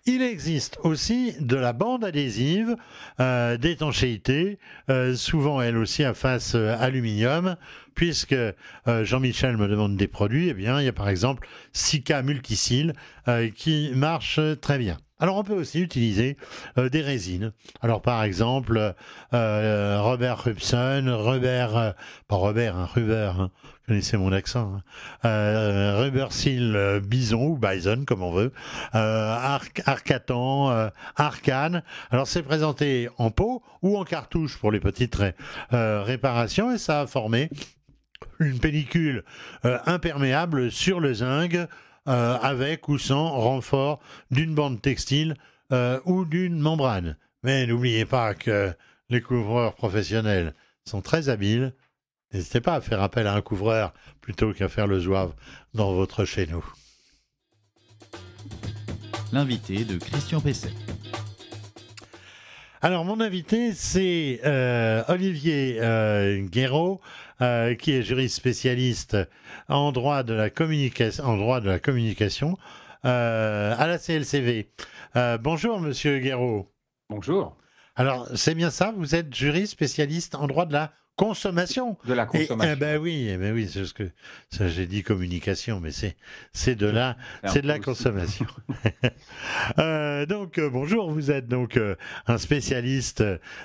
Il 0.05 0.22
existe 0.22 0.79
aussi 0.83 1.33
de 1.39 1.55
la 1.55 1.72
bande 1.72 2.03
adhésive 2.03 2.75
euh, 3.22 3.55
d'étanchéité, 3.55 4.60
euh, 4.89 5.15
souvent 5.15 5.62
elle 5.62 5.77
aussi 5.77 6.03
à 6.03 6.13
face 6.13 6.55
euh, 6.55 6.75
aluminium, 6.77 7.55
puisque 7.95 8.36
Jean-Michel 8.86 9.55
me 9.55 9.67
demande 9.67 9.95
des 9.95 10.07
produits, 10.07 10.50
eh 10.50 10.53
bien 10.53 10.81
il 10.81 10.86
y 10.86 10.89
a 10.89 10.93
par 10.93 11.07
exemple 11.07 11.48
Sika 11.74 12.24
Multicil 12.24 12.93
qui 13.55 13.91
marche 13.93 14.39
très 14.62 14.79
bien. 14.79 14.98
Alors 15.23 15.37
on 15.37 15.43
peut 15.43 15.53
aussi 15.53 15.79
utiliser 15.79 16.35
des 16.75 17.01
résines. 17.01 17.53
Alors 17.81 18.01
par 18.01 18.23
exemple 18.23 18.93
Robert 19.31 20.43
Rubson, 20.43 21.05
Robert, 21.17 21.95
pas 22.27 22.35
Robert, 22.35 22.75
hein, 22.75 22.89
Ruber, 22.93 23.31
hein, 23.39 23.49
connaissez 23.87 24.17
mon 24.17 24.31
accent, 24.31 24.75
hein. 24.75 24.83
euh, 25.25 26.29
Seal 26.29 26.75
euh, 26.75 26.99
Bison 26.99 27.47
ou 27.47 27.57
Bison 27.57 28.05
comme 28.05 28.23
on 28.23 28.31
veut, 28.31 28.51
euh, 28.95 29.59
Arcatan, 29.85 30.71
euh, 30.71 30.89
Arcane. 31.15 31.83
Alors 32.11 32.27
c'est 32.27 32.43
présenté 32.43 33.09
en 33.17 33.31
pot 33.31 33.61
ou 33.81 33.97
en 33.97 34.03
cartouche 34.03 34.57
pour 34.57 34.71
les 34.71 34.79
petites 34.79 35.17
réparations 35.71 36.71
et 36.71 36.77
ça 36.77 37.01
a 37.01 37.07
formé 37.07 37.49
une 38.39 38.59
pellicule 38.59 39.23
imperméable 39.63 40.71
sur 40.71 40.99
le 40.99 41.13
zinc 41.13 41.57
avec 42.05 42.88
ou 42.89 42.98
sans 42.98 43.29
renfort 43.29 44.00
d'une 44.31 44.55
bande 44.55 44.81
textile 44.81 45.36
ou 46.05 46.25
d'une 46.25 46.60
membrane. 46.60 47.17
Mais 47.43 47.65
n'oubliez 47.65 48.05
pas 48.05 48.33
que 48.33 48.74
les 49.10 49.22
couvreurs 49.22 49.75
professionnels 49.75 50.53
sont 50.86 51.01
très 51.01 51.29
habiles 51.29 51.74
N'hésitez 52.33 52.62
pas 52.62 52.75
à 52.75 52.81
faire 52.81 53.01
appel 53.01 53.27
à 53.27 53.36
un 53.36 53.41
couvreur 53.41 53.93
plutôt 54.19 54.53
qu'à 54.53 54.67
faire 54.67 54.88
le 54.88 55.00
zouave 55.00 55.33
dans 55.75 55.93
votre 55.93 56.25
chez 56.25 56.48
nous. 56.48 56.65
L'invité 59.31 59.86
de 59.86 59.98
Christian 59.98 60.41
Pesset. 60.41 60.74
Alors, 62.81 63.05
mon 63.05 63.22
invité, 63.22 63.74
c'est 63.74 64.41
euh, 64.45 65.03
Olivier 65.07 65.77
euh, 65.79 66.41
Guéraud, 66.41 67.01
euh, 67.43 67.75
qui 67.75 67.91
est 67.91 68.01
juriste 68.01 68.35
spécialiste 68.35 69.17
en 69.67 69.91
droit 69.91 70.23
de 70.23 70.33
la 70.33 70.50
communication, 70.50 71.23
en 71.25 71.38
droit 71.38 71.62
de 71.62 71.69
la 71.69 71.79
communication 71.79 72.57
à 73.03 73.85
la 73.85 73.97
CLCV. 74.00 74.69
bonjour, 75.41 75.81
monsieur 75.81 76.19
Guéraud. 76.19 76.71
Bonjour. 77.09 77.57
Alors, 77.95 78.29
c'est 78.33 78.55
bien 78.55 78.71
ça, 78.71 78.93
vous 78.95 79.13
êtes 79.13 79.35
juriste 79.35 79.73
spécialiste 79.73 80.35
en 80.35 80.47
droit 80.47 80.65
de 80.65 80.73
la 80.73 80.93
consommation. 81.15 81.98
De 82.05 82.13
la 82.13 82.25
consommation. 82.25 82.74
Eh 82.74 82.79
ben 82.79 82.98
oui, 83.00 83.27
eh 83.29 83.38
ben 83.38 83.53
oui, 83.53 83.70
c'est 83.72 83.86
ce 83.86 83.93
que 83.93 84.10
ça 84.50 84.67
j'ai 84.67 84.88
dit 84.88 85.03
communication, 85.03 85.79
mais 85.79 85.91
c'est 85.91 86.15
c'est 86.53 86.75
de 86.75 86.88
la 86.88 87.17
c'est 87.46 87.62
de 87.62 87.67
la 87.67 87.79
consommation. 87.79 88.48
euh, 89.79 90.25
donc 90.25 90.58
euh, 90.58 90.70
bonjour, 90.70 91.12
vous 91.12 91.32
êtes 91.32 91.48
donc 91.48 91.77
euh, 91.77 91.96
un 92.27 92.38
spécialiste 92.38 93.24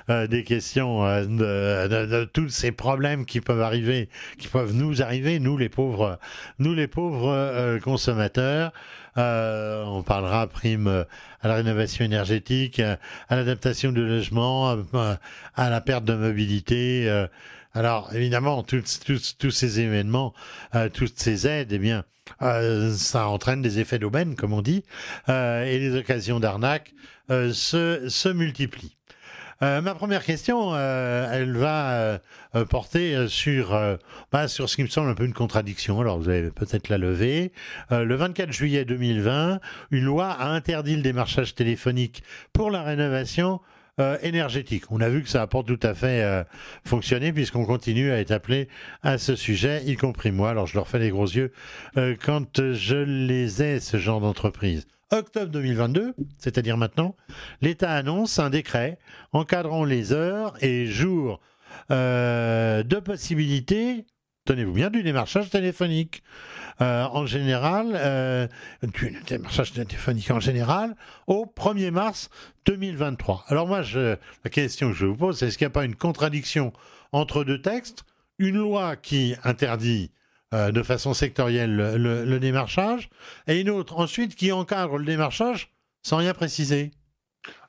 des 0.08 0.44
questions 0.44 1.04
de, 1.04 1.88
de, 1.88 2.06
de, 2.06 2.24
tous 2.24 2.48
ces 2.48 2.72
problèmes 2.72 3.24
qui 3.24 3.40
peuvent 3.40 3.62
arriver, 3.62 4.08
qui 4.38 4.48
peuvent 4.48 4.74
nous 4.74 5.02
arriver, 5.02 5.38
nous 5.38 5.56
les 5.56 5.68
pauvres, 5.68 6.18
nous 6.58 6.74
les 6.74 6.86
pauvres 6.86 7.78
consommateurs. 7.82 8.72
On 9.18 10.02
parlera 10.02 10.46
prime 10.46 11.04
à 11.40 11.48
la 11.48 11.54
rénovation 11.56 12.04
énergétique, 12.04 12.80
à 12.80 12.98
l'adaptation 13.36 13.92
du 13.92 14.06
logement, 14.06 14.76
à 15.54 15.70
la 15.70 15.80
perte 15.80 16.04
de 16.04 16.14
mobilité. 16.14 17.26
Alors 17.78 18.12
évidemment, 18.12 18.64
tous 18.64 19.50
ces 19.50 19.80
événements, 19.80 20.34
euh, 20.74 20.88
toutes 20.88 21.16
ces 21.16 21.46
aides, 21.46 21.72
eh 21.72 21.78
bien, 21.78 22.04
euh, 22.42 22.92
ça 22.92 23.28
entraîne 23.28 23.62
des 23.62 23.78
effets 23.78 24.00
d'aubaine, 24.00 24.34
comme 24.34 24.52
on 24.52 24.62
dit, 24.62 24.82
euh, 25.28 25.64
et 25.64 25.78
les 25.78 25.94
occasions 25.96 26.40
d'arnaque 26.40 26.92
se 27.28 28.32
multiplient. 28.32 28.97
Ma 29.60 29.94
première 29.94 30.24
question, 30.24 30.74
elle 30.76 31.56
va 31.56 32.20
porter 32.70 33.28
sur, 33.28 33.78
bah, 34.32 34.48
sur 34.48 34.68
ce 34.68 34.76
qui 34.76 34.82
me 34.82 34.88
semble 34.88 35.10
un 35.10 35.14
peu 35.14 35.24
une 35.24 35.32
contradiction. 35.32 36.00
Alors, 36.00 36.18
vous 36.18 36.28
allez 36.28 36.50
peut-être 36.50 36.88
la 36.88 36.98
lever. 36.98 37.52
le 37.90 38.14
24 38.14 38.52
juillet 38.52 38.84
2020, 38.84 39.60
une 39.90 40.04
loi 40.04 40.30
a 40.30 40.48
interdit 40.50 40.96
le 40.96 41.02
démarchage 41.02 41.54
téléphonique 41.54 42.22
pour 42.52 42.70
la 42.70 42.82
rénovation 42.82 43.60
euh, 44.00 44.16
énergétique. 44.22 44.84
On 44.90 45.00
a 45.00 45.08
vu 45.08 45.24
que 45.24 45.28
ça 45.28 45.40
n'a 45.40 45.48
pas 45.48 45.64
tout 45.64 45.80
à 45.82 45.92
fait 45.92 46.22
euh, 46.22 46.44
fonctionné 46.84 47.32
puisqu'on 47.32 47.64
continue 47.64 48.12
à 48.12 48.20
être 48.20 48.30
appelé 48.30 48.68
à 49.02 49.18
ce 49.18 49.34
sujet, 49.34 49.82
y 49.86 49.96
compris 49.96 50.30
moi. 50.30 50.50
Alors 50.50 50.68
je 50.68 50.74
leur 50.74 50.86
fais 50.86 51.00
des 51.00 51.10
gros 51.10 51.26
yeux 51.26 51.52
euh, 51.96 52.14
quand 52.24 52.72
je 52.74 52.96
les 52.96 53.60
ai, 53.60 53.80
ce 53.80 53.96
genre 53.96 54.20
d'entreprise. 54.20 54.86
Octobre 55.10 55.50
2022, 55.50 56.14
c'est-à-dire 56.38 56.76
maintenant, 56.76 57.16
l'État 57.60 57.92
annonce 57.92 58.38
un 58.38 58.50
décret 58.50 58.98
encadrant 59.32 59.84
les 59.84 60.12
heures 60.12 60.54
et 60.62 60.86
jours 60.86 61.40
de 61.90 63.00
possibilité 63.00 64.04
tenez-vous 64.48 64.72
bien, 64.72 64.88
du 64.88 65.02
démarchage 65.02 65.50
téléphonique. 65.50 66.22
Euh, 66.80 67.04
en 67.04 67.26
général, 67.26 67.88
euh, 67.94 68.46
du 68.82 69.14
démarchage 69.26 69.72
téléphonique 69.72 70.30
en 70.30 70.40
général, 70.40 70.96
au 71.26 71.44
1er 71.44 71.90
mars 71.90 72.30
2023. 72.64 73.44
Alors 73.48 73.66
moi, 73.66 73.82
la 73.82 74.50
question 74.50 74.90
que 74.90 74.96
je 74.96 75.06
vous 75.06 75.16
pose, 75.16 75.38
c'est 75.38 75.48
est-ce 75.48 75.58
qu'il 75.58 75.66
n'y 75.66 75.72
a 75.72 75.74
pas 75.74 75.84
une 75.84 75.96
contradiction 75.96 76.72
entre 77.12 77.44
deux 77.44 77.60
textes? 77.60 78.04
Une 78.38 78.56
loi 78.56 78.96
qui 78.96 79.34
interdit 79.44 80.12
euh, 80.54 80.72
de 80.72 80.82
façon 80.82 81.14
sectorielle 81.14 81.76
le, 81.76 82.24
le, 82.24 82.40
démarchage, 82.40 83.10
et 83.46 83.60
une 83.60 83.70
autre 83.70 83.98
ensuite 83.98 84.34
qui 84.34 84.50
encadre 84.52 84.98
le 84.98 85.04
démarchage 85.04 85.70
sans 86.02 86.16
rien 86.18 86.32
préciser. 86.32 86.90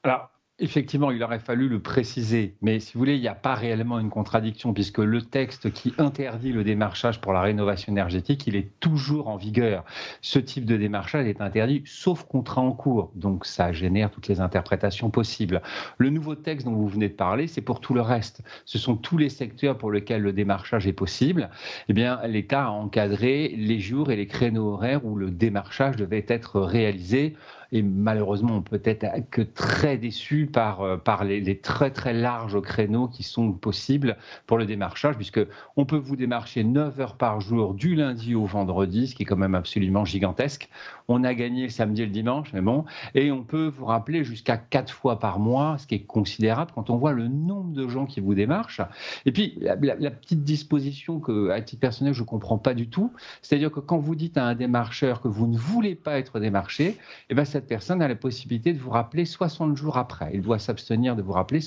Alors, 0.03 0.31
Effectivement, 0.61 1.09
il 1.11 1.23
aurait 1.23 1.39
fallu 1.39 1.69
le 1.69 1.79
préciser, 1.79 2.55
mais 2.61 2.81
si 2.81 2.93
vous 2.93 2.99
voulez, 2.99 3.15
il 3.15 3.21
n'y 3.21 3.29
a 3.29 3.33
pas 3.33 3.55
réellement 3.55 3.97
une 3.97 4.09
contradiction 4.09 4.73
puisque 4.73 4.97
le 4.97 5.21
texte 5.21 5.71
qui 5.71 5.93
interdit 5.97 6.51
le 6.51 6.65
démarchage 6.65 7.21
pour 7.21 7.31
la 7.31 7.39
rénovation 7.39 7.93
énergétique, 7.93 8.45
il 8.45 8.57
est 8.57 8.77
toujours 8.81 9.29
en 9.29 9.37
vigueur. 9.37 9.85
Ce 10.21 10.37
type 10.37 10.65
de 10.65 10.75
démarchage 10.75 11.27
est 11.27 11.39
interdit 11.39 11.83
sauf 11.85 12.23
contrat 12.23 12.59
en 12.59 12.73
cours, 12.73 13.09
donc 13.15 13.45
ça 13.45 13.71
génère 13.71 14.11
toutes 14.11 14.27
les 14.27 14.41
interprétations 14.41 15.09
possibles. 15.09 15.61
Le 15.97 16.09
nouveau 16.09 16.35
texte 16.35 16.65
dont 16.65 16.73
vous 16.73 16.89
venez 16.89 17.07
de 17.07 17.13
parler, 17.13 17.47
c'est 17.47 17.61
pour 17.61 17.79
tout 17.79 17.93
le 17.93 18.01
reste. 18.01 18.43
Ce 18.65 18.77
sont 18.77 18.97
tous 18.97 19.17
les 19.17 19.29
secteurs 19.29 19.77
pour 19.77 19.93
lesquels 19.93 20.21
le 20.21 20.33
démarchage 20.33 20.87
est 20.87 20.93
possible. 20.93 21.51
Eh 21.87 21.93
bien, 21.93 22.19
l'État 22.27 22.65
a 22.65 22.69
encadré 22.69 23.53
les 23.55 23.79
jours 23.79 24.11
et 24.11 24.17
les 24.17 24.27
créneaux 24.27 24.73
horaires 24.73 25.05
où 25.05 25.15
le 25.15 25.31
démarchage 25.31 25.95
devait 25.95 26.25
être 26.27 26.59
réalisé 26.59 27.37
et 27.71 27.81
malheureusement, 27.81 28.61
peut 28.61 28.81
être 28.83 29.05
que 29.29 29.41
très 29.41 29.97
déçu 29.97 30.47
par, 30.47 30.81
euh, 30.81 30.97
les, 31.23 31.59
très 31.59 31.91
très 31.91 32.13
larges 32.13 32.59
créneaux 32.61 33.07
qui 33.07 33.23
sont 33.23 33.51
possibles 33.51 34.17
pour 34.47 34.57
le 34.57 34.65
démarchage, 34.65 35.15
puisque 35.15 35.41
on 35.75 35.85
peut 35.85 35.97
vous 35.97 36.15
démarcher 36.15 36.63
9 36.63 36.99
heures 36.99 37.17
par 37.17 37.41
jour 37.41 37.73
du 37.73 37.95
lundi 37.95 38.33
au 38.35 38.45
vendredi, 38.45 39.07
ce 39.07 39.15
qui 39.15 39.23
est 39.23 39.25
quand 39.25 39.37
même 39.37 39.55
absolument 39.55 40.05
gigantesque. 40.05 40.69
On 41.11 41.23
a 41.23 41.33
gagné 41.33 41.63
le 41.63 41.69
samedi 41.69 42.03
et 42.03 42.05
le 42.05 42.11
dimanche, 42.11 42.53
mais 42.53 42.61
bon, 42.61 42.85
et 43.15 43.31
on 43.31 43.43
peut 43.43 43.73
vous 43.75 43.85
rappeler 43.85 44.23
jusqu'à 44.23 44.57
4 44.57 44.93
fois 44.93 45.19
par 45.19 45.39
mois, 45.39 45.77
ce 45.79 45.87
qui 45.87 45.95
est 45.95 46.03
considérable 46.03 46.71
quand 46.73 46.91
on 46.91 46.97
voit 46.97 47.13
le 47.13 47.27
nombre 47.27 47.73
de 47.73 47.87
gens 47.87 48.05
qui 48.05 48.19
vous 48.19 48.35
démarchent. 48.35 48.81
Et 49.25 49.31
puis, 49.31 49.57
la, 49.59 49.75
petite 49.75 50.43
disposition 50.43 51.19
que, 51.19 51.49
à 51.49 51.61
titre 51.61 51.79
personnel, 51.79 52.13
je 52.13 52.21
ne 52.21 52.27
comprends 52.27 52.59
pas 52.59 52.75
du 52.75 52.89
tout, 52.89 53.11
c'est-à-dire 53.41 53.71
que 53.71 53.79
quand 53.79 53.97
vous 53.97 54.13
dites 54.15 54.37
à 54.37 54.45
un 54.45 54.53
démarcheur 54.53 55.19
que 55.21 55.27
vous 55.27 55.47
ne 55.47 55.57
voulez 55.57 55.95
pas 55.95 56.19
être 56.19 56.39
démarché, 56.39 56.97
eh 57.29 57.33
ben, 57.33 57.43
cette 57.43 57.67
personne 57.67 58.01
a 58.03 58.07
la 58.07 58.15
possibilité 58.15 58.71
de 58.71 58.79
vous 58.79 58.91
rappeler 58.91 59.25
60 59.25 59.75
jours 59.75 59.97
après. 59.97 60.29
Il 60.35 60.43
doit 60.43 60.59
s'abstenir 60.59 61.15
de 61.15 61.23
vous 61.23 61.33
rappeler 61.33 61.59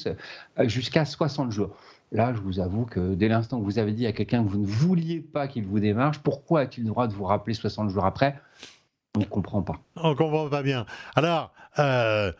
jusqu'à 0.66 1.04
60 1.04 1.50
jours. 1.50 1.76
Là, 2.12 2.34
je 2.34 2.40
vous 2.40 2.60
avoue 2.60 2.84
que 2.84 3.14
dès 3.14 3.28
l'instant 3.28 3.58
que 3.58 3.64
vous 3.64 3.78
avez 3.78 3.92
dit 3.92 4.06
à 4.06 4.12
quelqu'un 4.12 4.44
que 4.44 4.48
vous 4.48 4.58
ne 4.58 4.66
vouliez 4.66 5.20
pas 5.20 5.48
qu'il 5.48 5.64
vous 5.64 5.80
démarche, 5.80 6.18
pourquoi 6.18 6.60
a-t-il 6.60 6.84
le 6.84 6.90
droit 6.90 7.08
de 7.08 7.14
vous 7.14 7.24
rappeler 7.24 7.54
60 7.54 7.88
jours 7.88 8.04
après? 8.04 8.38
On 9.14 9.20
ne 9.20 9.24
comprend 9.24 9.62
pas. 9.62 9.78
On 9.96 10.10
ne 10.10 10.14
comprend 10.14 10.48
pas 10.48 10.62
bien. 10.62 10.86
Alors, 11.14 11.52
euh, 11.78 12.32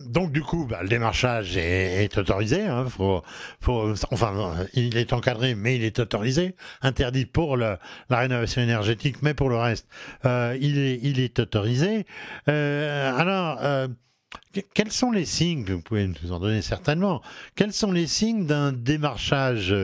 donc 0.00 0.30
du 0.30 0.42
coup, 0.42 0.66
bah, 0.66 0.82
le 0.82 0.88
démarchage 0.88 1.56
est, 1.56 2.16
autorisé. 2.18 2.62
Hein, 2.62 2.86
faut, 2.88 3.22
faut, 3.60 3.94
enfin, 4.10 4.54
il 4.74 4.96
est 4.96 5.12
encadré, 5.12 5.54
mais 5.54 5.76
il 5.76 5.84
est 5.84 5.98
autorisé. 5.98 6.54
Interdit 6.82 7.26
pour 7.26 7.56
la 7.56 7.78
rénovation 8.10 8.62
énergétique, 8.62 9.16
mais 9.22 9.34
pour 9.34 9.48
le 9.48 9.56
reste, 9.56 9.88
euh, 10.24 10.56
il, 10.60 10.78
est, 10.78 11.00
il 11.02 11.20
est 11.20 11.38
autorisé. 11.38 12.06
Euh, 12.48 13.16
alors, 13.16 13.58
euh, 13.62 13.88
quels 14.74 14.92
sont 14.92 15.10
les 15.10 15.24
signes 15.24 15.64
Vous 15.64 15.80
pouvez 15.80 16.06
nous 16.06 16.32
en 16.32 16.38
donner 16.38 16.62
certainement. 16.62 17.22
Quels 17.56 17.72
sont 17.72 17.92
les 17.92 18.06
signes 18.06 18.46
d'un 18.46 18.72
démarchage 18.72 19.74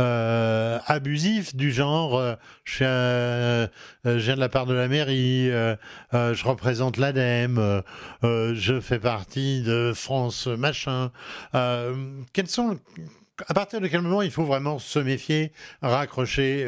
euh, 0.00 0.78
abusif 0.86 1.54
du 1.54 1.70
genre 1.70 2.16
euh, 2.16 2.34
euh, 2.80 3.66
je, 4.04 4.10
viens 4.24 4.34
de 4.34 4.40
la 4.40 4.48
part 4.48 4.64
de 4.64 4.72
la 4.72 4.88
mairie, 4.88 5.48
je 6.12 6.44
représente 6.44 6.96
l'ADEME, 6.96 7.82
je 8.22 8.80
fais 8.80 8.98
partie 8.98 9.62
de 9.62 9.92
France 9.94 10.46
machin. 10.46 11.10
quels 12.32 12.48
sont 12.48 12.78
à 13.46 13.54
partir 13.54 13.80
de 13.80 13.88
quel 13.88 14.00
moment 14.00 14.22
il 14.22 14.30
faut 14.30 14.44
vraiment 14.44 14.78
se 14.78 14.98
méfier, 14.98 15.52
raccrocher, 15.82 16.64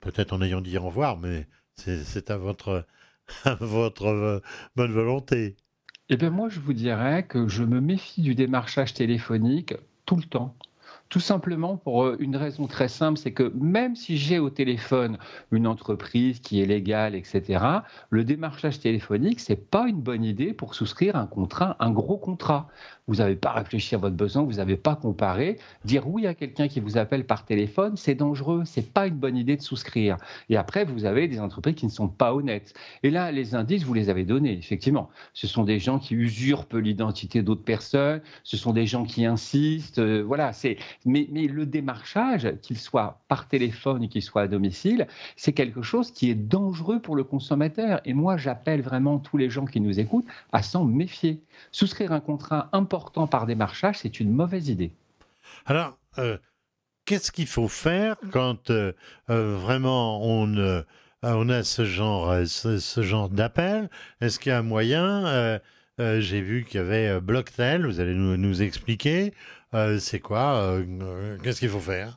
peut-être 0.00 0.32
en 0.32 0.40
ayant 0.40 0.60
dit 0.60 0.78
au 0.78 0.82
revoir, 0.82 1.18
mais 1.18 1.48
c'est 1.74 2.30
à 2.30 2.36
votre, 2.36 2.86
à 3.44 3.54
votre 3.54 4.42
bonne 4.76 4.92
volonté. 4.92 5.56
Eh 6.08 6.16
bien, 6.16 6.30
moi, 6.30 6.48
je 6.48 6.60
vous 6.60 6.72
dirais 6.72 7.24
que 7.24 7.48
je 7.48 7.64
me 7.64 7.80
méfie 7.80 8.22
du 8.22 8.36
démarchage 8.36 8.94
téléphonique 8.94 9.74
tout 10.04 10.14
le 10.14 10.22
temps. 10.22 10.56
Tout 11.08 11.20
simplement 11.20 11.76
pour 11.76 12.04
euh, 12.04 12.16
une 12.18 12.36
raison 12.36 12.66
très 12.66 12.88
simple, 12.88 13.18
c'est 13.18 13.32
que 13.32 13.52
même 13.54 13.94
si 13.94 14.16
j'ai 14.16 14.40
au 14.40 14.50
téléphone 14.50 15.18
une 15.52 15.68
entreprise 15.68 16.40
qui 16.40 16.60
est 16.60 16.66
légale, 16.66 17.14
etc., 17.14 17.64
le 18.10 18.24
démarchage 18.24 18.80
téléphonique, 18.80 19.38
c'est 19.38 19.70
pas 19.70 19.86
une 19.86 20.00
bonne 20.00 20.24
idée 20.24 20.52
pour 20.52 20.74
souscrire 20.74 21.14
un 21.14 21.26
contrat, 21.26 21.76
un 21.78 21.92
gros 21.92 22.18
contrat 22.18 22.68
vous 23.08 23.16
n'avez 23.16 23.36
pas 23.36 23.52
réfléchi 23.52 23.94
à 23.94 23.98
votre 23.98 24.16
besoin, 24.16 24.42
vous 24.42 24.54
n'avez 24.54 24.76
pas 24.76 24.96
comparé. 24.96 25.58
Dire 25.84 26.08
oui 26.08 26.26
à 26.26 26.34
quelqu'un 26.34 26.66
qui 26.66 26.80
vous 26.80 26.98
appelle 26.98 27.24
par 27.24 27.44
téléphone, 27.44 27.96
c'est 27.96 28.16
dangereux, 28.16 28.62
c'est 28.64 28.92
pas 28.92 29.06
une 29.06 29.14
bonne 29.14 29.36
idée 29.36 29.56
de 29.56 29.62
souscrire. 29.62 30.16
Et 30.48 30.56
après, 30.56 30.84
vous 30.84 31.04
avez 31.04 31.28
des 31.28 31.38
entreprises 31.38 31.76
qui 31.76 31.86
ne 31.86 31.90
sont 31.90 32.08
pas 32.08 32.34
honnêtes. 32.34 32.74
Et 33.04 33.10
là, 33.10 33.30
les 33.30 33.54
indices, 33.54 33.84
vous 33.84 33.94
les 33.94 34.10
avez 34.10 34.24
donnés, 34.24 34.58
effectivement. 34.58 35.08
Ce 35.34 35.46
sont 35.46 35.62
des 35.62 35.78
gens 35.78 36.00
qui 36.00 36.14
usurpent 36.14 36.74
l'identité 36.74 37.42
d'autres 37.42 37.62
personnes, 37.62 38.22
ce 38.42 38.56
sont 38.56 38.72
des 38.72 38.86
gens 38.86 39.04
qui 39.04 39.24
insistent, 39.24 40.00
euh, 40.00 40.22
voilà. 40.22 40.50
Mais, 41.04 41.28
le 41.30 41.64
démarchage, 41.64 42.54
qu'il 42.60 42.76
soit 42.76 43.20
par 43.28 43.46
téléphone 43.46 44.04
ou 44.04 44.08
qu'il 44.08 44.22
soit 44.22 44.42
à 44.42 44.48
domicile, 44.48 45.06
c'est 45.36 45.52
quelque 45.52 45.82
chose 45.82 46.10
qui 46.10 46.28
est 46.28 46.34
dangereux 46.34 47.00
pour 47.00 47.14
le 47.14 47.22
consommateur. 47.22 48.00
Et 48.04 48.14
moi, 48.14 48.36
j'appelle 48.36 48.82
vraiment 48.82 49.18
tous 49.18 49.36
les 49.36 49.48
gens 49.48 49.64
qui 49.64 49.80
nous 49.80 50.00
écoutent 50.00 50.26
à 50.52 50.62
s'en 50.62 50.84
méfier. 50.84 51.40
Souscrire 51.70 52.10
un 52.10 52.20
contrat 52.20 52.68
important 52.72 52.95
par 53.30 53.46
démarchage, 53.46 53.98
c'est 53.98 54.20
une 54.20 54.32
mauvaise 54.32 54.68
idée. 54.68 54.92
Alors, 55.64 55.98
euh, 56.18 56.38
qu'est-ce 57.04 57.32
qu'il 57.32 57.46
faut 57.46 57.68
faire 57.68 58.16
quand 58.32 58.70
euh, 58.70 58.92
euh, 59.30 59.56
vraiment 59.56 60.20
on, 60.24 60.56
a 61.48 61.62
ce 61.64 61.84
genre, 61.84 62.34
ce, 62.46 63.02
genre 63.02 63.28
d'appel? 63.28 63.90
Est-ce 64.20 64.38
qu'il 64.38 64.50
y 64.50 64.54
a 64.54 64.58
un 64.58 64.62
moyen 64.62 65.60
J'ai 65.98 66.40
vu 66.40 66.64
qu'il 66.64 66.80
y 66.80 66.82
avait 66.82 67.20
Blocktel, 67.20 67.86
vous 67.86 68.00
allez 68.00 68.14
nous 68.14 68.62
expliquer. 68.62 69.34
c'est 69.98 70.20
quoi 70.20 70.78
Qu'est-ce 71.42 71.60
qu'il 71.60 71.70
faut 71.70 71.80
faire? 71.80 72.16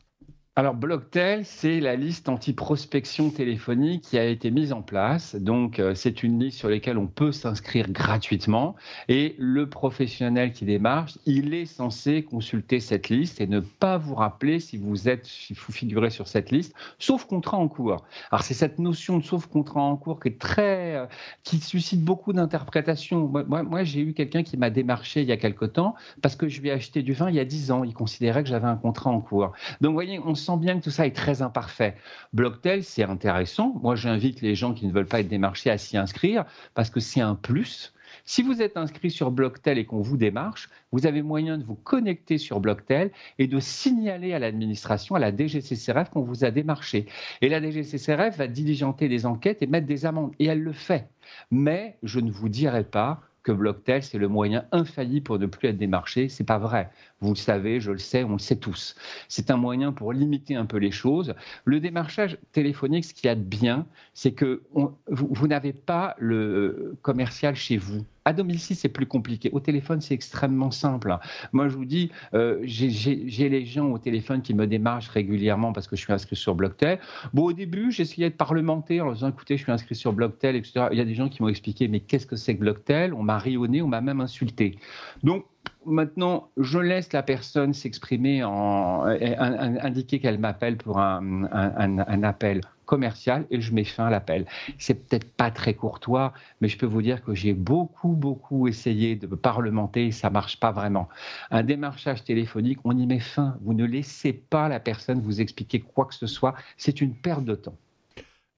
Alors, 0.60 0.74
Blocktel, 0.74 1.46
c'est 1.46 1.80
la 1.80 1.96
liste 1.96 2.28
anti-prospection 2.28 3.30
téléphonique 3.30 4.02
qui 4.02 4.20
a 4.20 4.26
été 4.26 4.52
mise 4.52 4.74
en 4.74 4.82
place. 4.82 5.36
Donc, 5.36 5.80
euh, 5.80 5.96
c'est 5.96 6.22
une 6.22 6.38
liste 6.38 6.58
sur 6.58 6.68
laquelle 6.68 6.98
on 6.98 7.08
peut 7.08 7.32
s'inscrire 7.32 7.90
gratuitement. 7.90 8.76
Et 9.08 9.36
le 9.40 9.70
professionnel 9.70 10.52
qui 10.52 10.66
démarche, 10.66 11.18
il 11.26 11.54
est 11.54 11.66
censé 11.66 12.24
consulter 12.24 12.82
cette 12.82 13.08
liste 13.08 13.40
et 13.40 13.48
ne 13.48 13.62
pas 13.62 13.98
vous 13.98 14.16
rappeler 14.16 14.60
si 14.60 14.76
vous 14.76 15.08
êtes, 15.08 15.28
si 15.28 15.54
vous 15.54 15.72
figurez 15.72 16.10
sur 16.10 16.28
cette 16.28 16.52
liste, 16.52 16.76
sauf 16.98 17.24
contrat 17.24 17.56
en 17.56 17.70
cours. 17.70 18.04
Alors, 18.30 18.44
c'est 18.44 18.54
cette 18.54 18.80
notion 18.80 19.18
de 19.18 19.24
sauf 19.24 19.46
contrat 19.46 19.80
en 19.80 19.96
cours 19.96 20.20
qui 20.20 20.28
est 20.28 20.40
très, 20.42 20.96
euh, 20.96 21.06
qui 21.46 21.60
suscite 21.60 22.04
beaucoup 22.04 22.34
d'interprétations. 22.34 23.32
Moi, 23.48 23.86
j'ai 23.86 24.02
eu 24.02 24.14
quelqu'un 24.14 24.44
qui 24.44 24.58
m'a 24.58 24.70
démarché 24.70 25.22
il 25.22 25.30
y 25.30 25.32
a 25.32 25.38
quelque 25.38 25.64
temps 25.64 25.96
parce 26.22 26.36
que 26.36 26.50
je 26.50 26.60
lui 26.60 26.68
ai 26.68 26.74
acheté 26.74 27.02
du 27.02 27.14
vin 27.14 27.30
il 27.30 27.36
y 27.36 27.40
a 27.40 27.46
10 27.46 27.72
ans. 27.72 27.86
Il 27.86 27.94
considérait 27.94 28.44
que 28.44 28.50
j'avais 28.50 28.68
un 28.68 28.76
contrat 28.76 29.10
en 29.10 29.22
cours. 29.22 29.54
Donc, 29.80 29.92
vous 29.92 29.94
voyez, 29.94 30.20
on 30.20 30.36
sent 30.50 30.58
bien 30.58 30.80
que 30.80 30.84
tout 30.84 30.92
ça 30.92 31.06
est 31.06 31.16
très 31.16 31.42
imparfait. 31.42 31.96
Blocktel, 32.34 32.84
c'est 32.84 33.04
intéressant. 33.04 33.76
Moi, 33.84 33.96
j'invite 33.96 34.42
les 34.42 34.56
gens 34.56 34.74
qui 34.74 34.88
ne 34.88 34.92
veulent 34.92 35.06
pas 35.06 35.20
être 35.20 35.28
démarchés 35.28 35.70
à 35.70 35.78
s'y 35.78 35.98
inscrire 35.98 36.46
parce 36.74 36.90
que 36.90 37.00
c'est 37.00 37.22
un 37.22 37.36
plus. 37.36 37.94
Si 38.26 38.42
vous 38.42 38.64
êtes 38.64 38.76
inscrit 38.76 39.12
sur 39.12 39.30
Blocktel 39.30 39.78
et 39.78 39.86
qu'on 39.86 40.02
vous 40.02 40.18
démarche, 40.18 40.70
vous 40.92 41.06
avez 41.06 41.22
moyen 41.22 41.60
de 41.60 41.64
vous 41.64 41.76
connecter 41.76 42.40
sur 42.40 42.60
Blocktel 42.60 43.12
et 43.38 43.46
de 43.46 43.60
signaler 43.60 44.34
à 44.34 44.40
l'administration, 44.40 45.14
à 45.14 45.20
la 45.20 45.32
DGCCRF 45.32 46.10
qu'on 46.10 46.24
vous 46.24 46.44
a 46.44 46.50
démarché. 46.50 47.06
Et 47.42 47.50
la 47.50 47.62
DGCCRF 47.62 48.38
va 48.38 48.48
diligenter 48.48 49.08
des 49.08 49.28
enquêtes 49.28 49.62
et 49.62 49.68
mettre 49.68 49.86
des 49.86 50.08
amendes. 50.08 50.32
Et 50.40 50.46
elle 50.46 50.64
le 50.64 50.74
fait. 50.74 51.10
Mais 51.52 51.98
je 52.02 52.20
ne 52.20 52.32
vous 52.32 52.50
dirai 52.50 52.84
pas 52.84 53.22
que 53.44 53.52
Blocktel, 53.52 54.04
c'est 54.04 54.18
le 54.18 54.28
moyen 54.28 54.66
infaillible 54.72 55.24
pour 55.24 55.40
ne 55.40 55.46
plus 55.46 55.70
être 55.70 55.78
démarché. 55.78 56.30
C'est 56.30 56.44
pas 56.44 56.58
vrai. 56.58 56.90
Vous 57.22 57.32
le 57.32 57.38
savez, 57.38 57.82
je 57.82 57.92
le 57.92 57.98
sais, 57.98 58.24
on 58.24 58.34
le 58.34 58.40
sait 58.40 58.56
tous. 58.56 58.96
C'est 59.28 59.52
un 59.52 59.58
moyen 59.58 59.92
pour 59.92 60.14
limiter 60.14 60.56
un 60.56 60.66
peu 60.66 60.78
les 60.78 60.92
choses. 60.92 61.34
Le 61.66 61.82
démarchage 61.82 62.38
téléphonique, 62.54 63.04
ce 63.04 63.14
qu'il 63.14 63.26
y 63.26 63.30
a 63.30 63.36
de 63.36 63.44
bien, 63.44 63.86
c'est 64.14 64.32
que 64.32 64.64
vous, 65.08 65.48
n'avez 65.48 65.74
pas 65.74 66.16
le 66.18 66.98
commercial 67.02 67.56
chez 67.56 67.76
vous. 67.76 68.06
À 68.24 68.32
domicile, 68.32 68.76
c'est 68.76 68.90
plus 68.90 69.06
compliqué. 69.06 69.50
Au 69.52 69.60
téléphone, 69.60 70.00
c'est 70.00 70.14
extrêmement 70.14 70.72
simple. 70.72 71.18
Moi, 71.52 71.68
je 71.68 71.76
vous 71.76 71.86
dis, 71.86 72.12
euh, 72.34 72.60
j'ai 72.64 73.50
les 73.50 73.66
gens 73.66 73.88
au 73.88 73.98
téléphone 73.98 74.42
qui 74.42 74.54
me 74.54 74.68
démarchent 74.68 75.10
régulièrement 75.10 75.74
parce 75.74 75.88
que 75.88 75.96
je 75.98 76.04
suis 76.04 76.14
inscrit 76.14 76.36
sur 76.36 76.56
Blocktel. 76.56 77.00
Bon, 77.34 77.46
au 77.46 77.54
début, 77.54 77.92
j'essayais 77.92 78.30
de 78.30 78.36
parlementer 78.36 79.02
en 79.02 79.12
disant, 79.12 79.30
écoutez, 79.30 79.58
je 79.58 79.64
suis 79.64 79.72
inscrit 79.72 79.96
sur 79.96 80.14
Blocktel, 80.14 80.56
etc. 80.56 80.88
Il 80.92 80.98
y 80.98 81.02
a 81.02 81.06
des 81.06 81.16
gens 81.16 81.28
qui 81.28 81.42
m'ont 81.42 81.50
expliqué, 81.50 81.90
mais 81.90 82.00
qu'est-ce 82.00 82.28
que 82.28 82.36
c'est 82.38 82.56
que 82.56 82.62
Blocktel? 82.62 83.14
On 83.14 83.24
m'a 83.24 83.40
rionné, 83.40 83.82
on 83.82 83.88
m'a 83.88 84.02
même 84.02 84.22
insulté. 84.22 84.78
Donc, 85.24 85.46
Maintenant, 85.86 86.50
je 86.58 86.78
laisse 86.78 87.14
la 87.14 87.24
personne 87.24 87.74
s'exprimer, 87.74 88.44
en, 88.44 89.04
indiquer 89.06 90.20
qu'elle 90.20 90.38
m'appelle 90.38 90.78
pour 90.78 91.00
un, 91.00 91.44
un, 91.52 92.24
appel 92.24 92.62
commercial 92.86 93.46
et 93.50 93.62
je 93.62 93.74
mets 93.74 93.86
fin 93.86 94.08
à 94.08 94.10
l'appel. 94.10 94.46
C'est 94.78 94.96
peut-être 94.96 95.32
pas 95.32 95.52
très 95.52 95.76
courtois, 95.76 96.34
mais 96.60 96.68
je 96.68 96.78
peux 96.78 96.86
vous 96.86 97.02
dire 97.02 97.24
que 97.24 97.34
j'ai 97.34 97.54
beaucoup, 97.54 98.10
beaucoup 98.10 98.68
essayé 98.68 99.16
de 99.16 99.28
parlementer 99.28 100.08
et 100.08 100.12
ça 100.12 100.30
marche 100.30 100.60
pas 100.60 100.72
vraiment. 100.72 101.08
Un 101.50 101.64
démarchage 101.64 102.24
téléphonique, 102.24 102.80
on 102.84 102.98
y 102.98 103.06
met 103.06 103.20
fin. 103.20 103.58
Vous 103.62 103.74
ne 103.74 103.86
laissez 103.86 104.34
pas 104.34 104.68
la 104.68 104.80
personne 104.80 105.22
vous 105.22 105.40
expliquer 105.40 105.80
quoi 105.80 106.06
que 106.06 106.16
ce 106.16 106.28
soit. 106.28 106.56
C'est 106.78 107.00
une 107.00 107.14
perte 107.14 107.46
de 107.46 107.56
temps. 107.56 107.78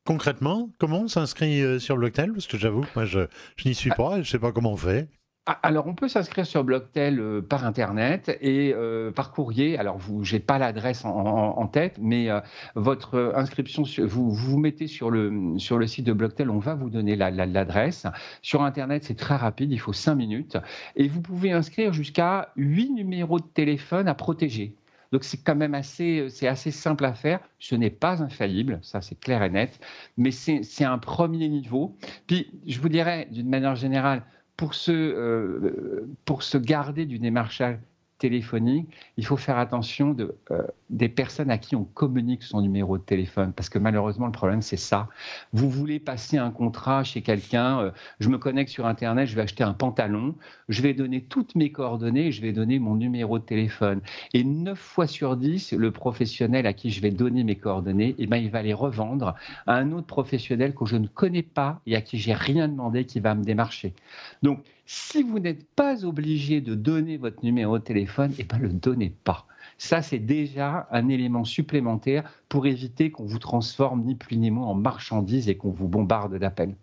Concrètement, 0.05 0.69
comment 0.79 1.01
on 1.01 1.07
s'inscrit 1.07 1.61
euh, 1.61 1.77
sur 1.77 1.95
Blocktel? 1.95 2.31
Parce 2.33 2.47
que 2.47 2.57
j'avoue, 2.57 2.85
moi, 2.95 3.05
je, 3.05 3.27
je 3.57 3.67
n'y 3.67 3.75
suis 3.75 3.91
ah. 3.91 3.95
pas 3.95 4.11
et 4.13 4.15
je 4.23 4.29
ne 4.29 4.31
sais 4.31 4.39
pas 4.39 4.51
comment 4.51 4.71
on 4.71 4.77
fait. 4.77 5.07
Ah, 5.47 5.59
alors, 5.63 5.87
on 5.87 5.95
peut 5.95 6.07
s'inscrire 6.07 6.45
sur 6.45 6.63
Blocktel 6.63 7.19
euh, 7.19 7.41
par 7.41 7.65
Internet 7.65 8.37
et 8.41 8.73
euh, 8.75 9.11
par 9.11 9.31
courrier. 9.31 9.75
Alors, 9.75 9.97
vous, 9.97 10.23
j'ai 10.23 10.39
pas 10.39 10.59
l'adresse 10.59 11.03
en, 11.03 11.67
tête, 11.67 11.97
mais 11.99 12.29
euh, 12.29 12.39
votre 12.75 13.33
inscription, 13.35 13.83
vous, 14.03 14.29
vous 14.31 14.59
mettez 14.59 14.85
sur 14.85 15.09
le, 15.09 15.57
sur 15.57 15.79
le 15.79 15.87
site 15.87 16.05
de 16.05 16.13
Blocktel, 16.13 16.51
on 16.51 16.59
va 16.59 16.75
vous 16.75 16.91
donner 16.91 17.15
l'adresse. 17.15 18.05
sur 18.43 18.61
Internet, 18.61 19.03
c'est 19.03 19.15
très 19.15 19.35
rapide, 19.35 19.71
il 19.71 19.79
faut 19.79 19.93
5 19.93 20.13
minutes. 20.13 20.57
Et 20.95 21.07
vous 21.07 21.21
pouvez 21.21 21.51
inscrire 21.51 21.91
jusqu'à 21.91 22.51
8 22.55 22.91
numéros 22.91 23.39
de 23.39 23.45
téléphone 23.45 24.07
à 24.07 24.13
protéger. 24.13 24.75
Donc 25.11 25.23
c'est 25.23 25.43
quand 25.43 25.55
même 25.55 25.73
assez, 25.73 26.27
c'est 26.29 26.47
assez 26.47 26.71
simple 26.71 27.03
à 27.03 27.13
faire. 27.13 27.39
Ce 27.59 27.75
n'est 27.75 27.89
pas 27.89 28.21
infaillible, 28.23 28.79
ça 28.81 29.01
c'est 29.01 29.19
clair 29.19 29.43
et 29.43 29.49
net, 29.49 29.79
mais 30.17 30.31
c'est 30.31 30.85
un 30.85 30.97
premier 30.99 31.49
niveau. 31.49 31.97
Puis 32.27 32.51
je 32.65 32.79
vous 32.79 32.89
dirais 32.89 33.27
d'une 33.31 33.49
manière 33.49 33.75
générale, 33.75 34.23
pour 34.61 34.75
se, 34.75 34.91
euh, 34.91 36.05
pour 36.23 36.43
se 36.43 36.55
garder 36.59 37.07
du 37.07 37.17
démarchage 37.17 37.79
téléphonique, 38.21 38.87
il 39.17 39.25
faut 39.25 39.35
faire 39.35 39.57
attention 39.57 40.15
euh, 40.51 40.61
des 40.91 41.09
personnes 41.09 41.49
à 41.49 41.57
qui 41.57 41.75
on 41.75 41.85
communique 41.85 42.43
son 42.43 42.61
numéro 42.61 42.99
de 42.99 43.03
téléphone, 43.03 43.51
parce 43.51 43.67
que 43.67 43.79
malheureusement, 43.79 44.27
le 44.27 44.31
problème, 44.31 44.61
c'est 44.61 44.77
ça. 44.77 45.09
Vous 45.53 45.69
voulez 45.71 45.99
passer 45.99 46.37
un 46.37 46.51
contrat 46.51 47.03
chez 47.03 47.23
quelqu'un, 47.23 47.79
euh, 47.79 47.91
je 48.19 48.29
me 48.29 48.37
connecte 48.37 48.69
sur 48.69 48.85
Internet, 48.85 49.27
je 49.27 49.35
vais 49.35 49.41
acheter 49.41 49.63
un 49.63 49.73
pantalon, 49.73 50.35
je 50.69 50.83
vais 50.83 50.93
donner 50.93 51.23
toutes 51.23 51.55
mes 51.55 51.71
coordonnées, 51.71 52.31
je 52.31 52.43
vais 52.43 52.53
donner 52.53 52.77
mon 52.77 52.95
numéro 52.95 53.39
de 53.39 53.43
téléphone. 53.43 54.01
Et 54.33 54.43
9 54.43 54.77
fois 54.77 55.07
sur 55.07 55.35
10, 55.35 55.73
le 55.73 55.89
professionnel 55.89 56.67
à 56.67 56.73
qui 56.73 56.91
je 56.91 57.01
vais 57.01 57.11
donner 57.11 57.43
mes 57.43 57.55
coordonnées, 57.55 58.13
eh 58.19 58.27
ben, 58.27 58.37
il 58.37 58.51
va 58.51 58.61
les 58.61 58.75
revendre 58.75 59.33
à 59.65 59.73
un 59.73 59.91
autre 59.93 60.07
professionnel 60.07 60.75
que 60.75 60.85
je 60.85 60.97
ne 60.97 61.07
connais 61.07 61.41
pas 61.41 61.81
et 61.87 61.95
à 61.95 62.01
qui 62.01 62.19
j'ai 62.19 62.33
rien 62.33 62.67
demandé 62.67 63.05
qui 63.05 63.19
va 63.19 63.33
me 63.33 63.43
démarcher. 63.43 63.95
Donc, 64.43 64.59
si 64.91 65.23
vous 65.23 65.39
n'êtes 65.39 65.73
pas 65.73 66.03
obligé 66.03 66.59
de 66.59 66.75
donner 66.75 67.15
votre 67.15 67.45
numéro 67.45 67.79
de 67.79 67.83
téléphone, 67.83 68.33
eh 68.37 68.43
ben, 68.43 68.57
le 68.59 68.67
donnez 68.67 69.09
pas. 69.09 69.47
Ça, 69.77 70.01
c'est 70.01 70.19
déjà 70.19 70.89
un 70.91 71.07
élément 71.07 71.45
supplémentaire 71.45 72.29
pour 72.49 72.67
éviter 72.67 73.09
qu'on 73.09 73.23
vous 73.23 73.39
transforme 73.39 74.03
ni 74.03 74.15
plus 74.15 74.35
ni 74.35 74.51
moins 74.51 74.67
en 74.67 74.75
marchandise 74.75 75.47
et 75.47 75.55
qu'on 75.55 75.71
vous 75.71 75.87
bombarde 75.87 76.37
d'appels. 76.37 76.75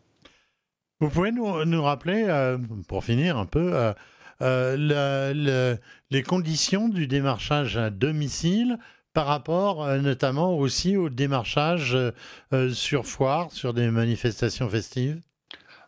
Vous 1.00 1.10
pouvez 1.10 1.32
nous, 1.32 1.82
rappeler, 1.82 2.24
euh, 2.28 2.56
pour 2.88 3.04
finir 3.04 3.36
un 3.36 3.44
peu, 3.44 3.74
euh, 3.74 3.92
euh, 4.40 5.76
les 6.10 6.22
conditions 6.22 6.88
du 6.88 7.06
démarchage 7.08 7.76
à 7.76 7.90
domicile 7.90 8.78
par 9.12 9.26
rapport 9.26 9.86
notamment 9.98 10.56
aussi 10.56 10.96
au 10.96 11.10
démarchage 11.10 11.96
sur 12.72 13.04
foire, 13.04 13.52
sur 13.52 13.74
des 13.74 13.90
manifestations 13.90 14.68
festives? 14.70 15.20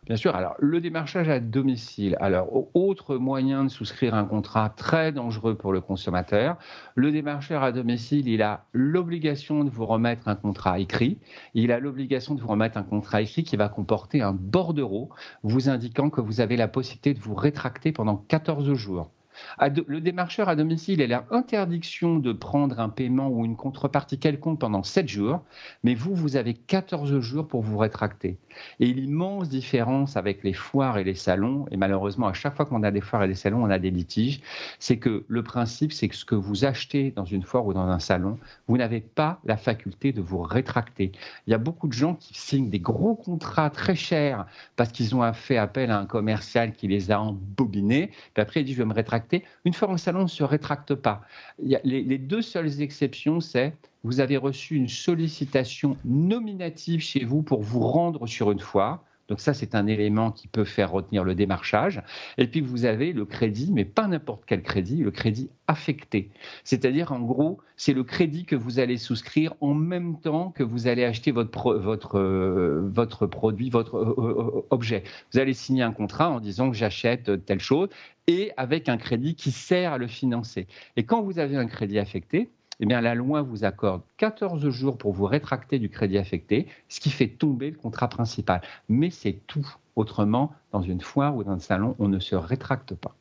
Bien 0.07 0.15
sûr. 0.15 0.35
Alors, 0.35 0.55
le 0.57 0.81
démarchage 0.81 1.29
à 1.29 1.39
domicile. 1.39 2.17
Alors, 2.19 2.49
autre 2.73 3.17
moyen 3.17 3.65
de 3.65 3.69
souscrire 3.69 4.15
un 4.15 4.25
contrat 4.25 4.69
très 4.69 5.11
dangereux 5.11 5.55
pour 5.55 5.71
le 5.73 5.79
consommateur. 5.79 6.57
Le 6.95 7.11
démarcheur 7.11 7.61
à 7.61 7.71
domicile, 7.71 8.27
il 8.27 8.41
a 8.41 8.65
l'obligation 8.73 9.63
de 9.63 9.69
vous 9.69 9.85
remettre 9.85 10.27
un 10.27 10.35
contrat 10.35 10.79
écrit. 10.79 11.19
Il 11.53 11.71
a 11.71 11.79
l'obligation 11.79 12.33
de 12.33 12.41
vous 12.41 12.47
remettre 12.47 12.77
un 12.77 12.83
contrat 12.83 13.21
écrit 13.21 13.43
qui 13.43 13.57
va 13.57 13.69
comporter 13.69 14.21
un 14.23 14.33
bordereau 14.33 15.11
vous 15.43 15.69
indiquant 15.69 16.09
que 16.09 16.19
vous 16.19 16.41
avez 16.41 16.57
la 16.57 16.67
possibilité 16.67 17.13
de 17.13 17.19
vous 17.19 17.35
rétracter 17.35 17.91
pendant 17.91 18.17
14 18.17 18.73
jours. 18.73 19.11
Le 19.59 19.99
démarcheur 19.99 20.49
à 20.49 20.55
domicile, 20.55 21.01
il 21.01 21.13
a 21.13 21.25
interdiction 21.31 22.19
de 22.19 22.33
prendre 22.33 22.79
un 22.79 22.89
paiement 22.89 23.29
ou 23.29 23.45
une 23.45 23.55
contrepartie 23.55 24.19
quelconque 24.19 24.59
pendant 24.59 24.83
7 24.83 25.07
jours, 25.07 25.41
mais 25.83 25.95
vous, 25.95 26.15
vous 26.15 26.35
avez 26.35 26.53
14 26.53 27.19
jours 27.19 27.47
pour 27.47 27.61
vous 27.61 27.77
rétracter. 27.77 28.37
Et 28.79 28.87
l'immense 28.87 29.49
différence 29.49 30.17
avec 30.17 30.43
les 30.43 30.53
foires 30.53 30.97
et 30.97 31.03
les 31.03 31.15
salons, 31.15 31.65
et 31.71 31.77
malheureusement, 31.77 32.27
à 32.27 32.33
chaque 32.33 32.55
fois 32.55 32.65
qu'on 32.65 32.83
a 32.83 32.91
des 32.91 33.01
foires 33.01 33.23
et 33.23 33.27
des 33.27 33.35
salons, 33.35 33.63
on 33.63 33.69
a 33.69 33.79
des 33.79 33.91
litiges, 33.91 34.41
c'est 34.79 34.97
que 34.97 35.25
le 35.27 35.43
principe, 35.43 35.93
c'est 35.93 36.07
que 36.07 36.15
ce 36.15 36.25
que 36.25 36.35
vous 36.35 36.65
achetez 36.65 37.11
dans 37.11 37.25
une 37.25 37.43
foire 37.43 37.65
ou 37.65 37.73
dans 37.73 37.87
un 37.87 37.99
salon, 37.99 38.37
vous 38.67 38.77
n'avez 38.77 39.01
pas 39.01 39.39
la 39.45 39.57
faculté 39.57 40.11
de 40.11 40.21
vous 40.21 40.41
rétracter. 40.41 41.11
Il 41.47 41.51
y 41.51 41.53
a 41.53 41.57
beaucoup 41.57 41.87
de 41.87 41.93
gens 41.93 42.15
qui 42.15 42.33
signent 42.33 42.69
des 42.69 42.79
gros 42.79 43.15
contrats 43.15 43.69
très 43.69 43.95
chers 43.95 44.45
parce 44.75 44.91
qu'ils 44.91 45.15
ont 45.15 45.33
fait 45.33 45.57
appel 45.57 45.91
à 45.91 45.99
un 45.99 46.05
commercial 46.05 46.73
qui 46.73 46.87
les 46.87 47.11
a 47.11 47.21
embobinés, 47.21 48.11
puis 48.33 48.41
après 48.41 48.61
il 48.61 48.65
dit 48.65 48.73
je 48.73 48.79
vais 48.79 48.85
me 48.85 48.93
rétracter. 48.93 49.30
Une 49.65 49.73
fois 49.73 49.89
en 49.89 49.97
salon, 49.97 50.21
on 50.21 50.23
ne 50.23 50.27
se 50.27 50.43
rétracte 50.43 50.95
pas. 50.95 51.21
les 51.59 52.17
deux 52.17 52.41
seules 52.41 52.81
exceptions, 52.81 53.39
c'est 53.39 53.73
vous 54.03 54.19
avez 54.19 54.37
reçu 54.37 54.75
une 54.75 54.87
sollicitation 54.87 55.97
nominative 56.05 57.01
chez 57.01 57.23
vous 57.23 57.43
pour 57.43 57.61
vous 57.61 57.81
rendre 57.81 58.25
sur 58.27 58.51
une 58.51 58.59
foire. 58.59 59.03
Donc 59.31 59.39
ça, 59.39 59.53
c'est 59.53 59.75
un 59.75 59.87
élément 59.87 60.29
qui 60.33 60.49
peut 60.49 60.65
faire 60.65 60.91
retenir 60.91 61.23
le 61.23 61.35
démarchage. 61.35 62.03
Et 62.37 62.47
puis 62.47 62.59
vous 62.59 62.83
avez 62.83 63.13
le 63.13 63.23
crédit, 63.23 63.71
mais 63.71 63.85
pas 63.85 64.05
n'importe 64.05 64.43
quel 64.45 64.61
crédit, 64.61 64.97
le 64.97 65.09
crédit 65.09 65.49
affecté. 65.67 66.31
C'est-à-dire, 66.65 67.13
en 67.13 67.21
gros, 67.21 67.59
c'est 67.77 67.93
le 67.93 68.03
crédit 68.03 68.43
que 68.43 68.57
vous 68.57 68.79
allez 68.79 68.97
souscrire 68.97 69.53
en 69.61 69.73
même 69.73 70.19
temps 70.19 70.51
que 70.51 70.63
vous 70.63 70.87
allez 70.87 71.05
acheter 71.05 71.31
votre, 71.31 71.75
votre, 71.75 72.19
euh, 72.19 72.89
votre 72.93 73.25
produit, 73.25 73.69
votre 73.69 73.95
euh, 73.95 74.15
euh, 74.17 74.65
objet. 74.69 75.05
Vous 75.31 75.39
allez 75.39 75.53
signer 75.53 75.83
un 75.83 75.93
contrat 75.93 76.29
en 76.29 76.41
disant 76.41 76.69
que 76.69 76.75
j'achète 76.75 77.45
telle 77.45 77.61
chose 77.61 77.87
et 78.27 78.51
avec 78.57 78.89
un 78.89 78.97
crédit 78.97 79.35
qui 79.35 79.51
sert 79.51 79.93
à 79.93 79.97
le 79.97 80.07
financer. 80.07 80.67
Et 80.97 81.05
quand 81.05 81.21
vous 81.21 81.39
avez 81.39 81.55
un 81.55 81.67
crédit 81.67 81.99
affecté, 81.99 82.49
eh 82.81 82.85
bien, 82.87 82.99
la 82.99 83.13
loi 83.13 83.43
vous 83.43 83.63
accorde 83.63 84.01
14 84.17 84.69
jours 84.69 84.97
pour 84.97 85.13
vous 85.13 85.25
rétracter 85.25 85.77
du 85.77 85.89
crédit 85.89 86.17
affecté, 86.17 86.67
ce 86.89 86.99
qui 86.99 87.11
fait 87.11 87.27
tomber 87.27 87.69
le 87.69 87.77
contrat 87.77 88.09
principal. 88.09 88.61
Mais 88.89 89.11
c'est 89.11 89.39
tout. 89.47 89.67
Autrement, 89.95 90.53
dans 90.71 90.81
une 90.81 91.01
foire 91.01 91.35
ou 91.35 91.43
dans 91.43 91.51
un 91.51 91.59
salon, 91.59 91.95
on 91.99 92.07
ne 92.07 92.19
se 92.19 92.33
rétracte 92.33 92.95
pas. 92.95 93.13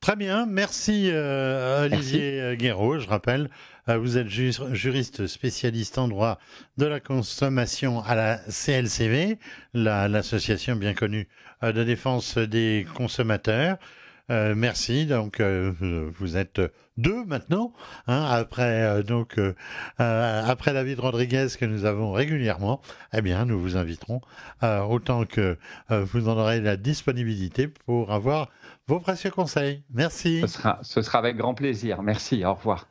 Très 0.00 0.14
bien, 0.14 0.46
merci 0.46 1.10
euh, 1.10 1.86
Olivier 1.86 2.40
euh, 2.40 2.54
Guéraud. 2.54 2.98
Je 2.98 3.08
rappelle, 3.08 3.50
euh, 3.88 3.98
vous 3.98 4.18
êtes 4.18 4.28
juriste 4.28 5.26
spécialiste 5.26 5.98
en 5.98 6.06
droit 6.06 6.38
de 6.76 6.86
la 6.86 7.00
consommation 7.00 8.02
à 8.04 8.14
la 8.14 8.38
CLCV, 8.48 9.38
l'association 9.74 10.76
bien 10.76 10.94
connue 10.94 11.28
de 11.62 11.82
défense 11.82 12.38
des 12.38 12.86
consommateurs. 12.94 13.78
Euh, 14.30 14.54
merci. 14.56 15.06
Donc, 15.06 15.40
euh, 15.40 15.72
vous 16.18 16.36
êtes 16.36 16.60
deux 16.96 17.24
maintenant, 17.24 17.72
hein, 18.06 18.24
après 18.24 18.82
euh, 18.82 19.02
donc 19.02 19.38
après 19.98 20.72
David 20.72 20.98
Rodriguez 20.98 21.48
que 21.58 21.64
nous 21.64 21.84
avons 21.84 22.12
régulièrement. 22.12 22.80
Eh 23.12 23.22
bien, 23.22 23.44
nous 23.44 23.60
vous 23.60 23.76
inviterons 23.76 24.20
autant 24.62 25.24
que 25.24 25.58
vous 25.90 26.28
en 26.28 26.36
aurez 26.38 26.60
la 26.60 26.76
disponibilité 26.76 27.68
pour 27.68 28.12
avoir 28.12 28.50
vos 28.88 29.00
précieux 29.00 29.30
conseils. 29.30 29.82
Merci. 29.92 30.40
Ce 30.42 30.46
sera, 30.46 30.78
ce 30.82 31.02
sera 31.02 31.18
avec 31.18 31.36
grand 31.36 31.54
plaisir. 31.54 32.02
Merci. 32.02 32.44
Au 32.44 32.54
revoir. 32.54 32.88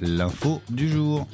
L'info 0.00 0.62
du 0.70 0.88
jour. 0.88 1.26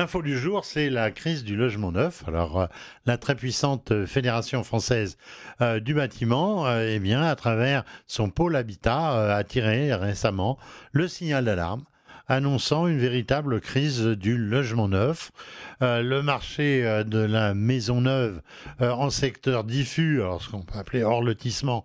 L'info 0.00 0.22
du 0.22 0.38
jour, 0.38 0.64
c'est 0.64 0.88
la 0.88 1.10
crise 1.10 1.44
du 1.44 1.56
logement 1.56 1.92
neuf. 1.92 2.24
Alors, 2.26 2.58
euh, 2.58 2.66
la 3.04 3.18
très 3.18 3.34
puissante 3.34 4.06
Fédération 4.06 4.64
française 4.64 5.18
euh, 5.60 5.78
du 5.78 5.92
bâtiment, 5.92 6.66
euh, 6.66 6.88
eh 6.90 6.98
bien, 6.98 7.22
à 7.22 7.36
travers 7.36 7.84
son 8.06 8.30
pôle 8.30 8.56
habitat, 8.56 9.36
a 9.36 9.44
tiré 9.44 9.92
récemment 9.92 10.56
le 10.92 11.06
signal 11.06 11.44
d'alarme 11.44 11.84
annonçant 12.28 12.86
une 12.86 12.98
véritable 12.98 13.60
crise 13.60 14.00
du 14.00 14.38
logement 14.38 14.88
neuf. 14.88 15.32
le 15.80 16.20
marché 16.22 17.02
de 17.04 17.18
la 17.18 17.54
maison 17.54 18.00
neuve 18.00 18.40
en 18.78 19.10
secteur 19.10 19.64
diffus, 19.64 20.22
alors 20.22 20.40
ce 20.40 20.48
qu'on 20.48 20.62
peut 20.62 20.78
appeler 20.78 21.02
hors 21.02 21.22
lotissement 21.22 21.82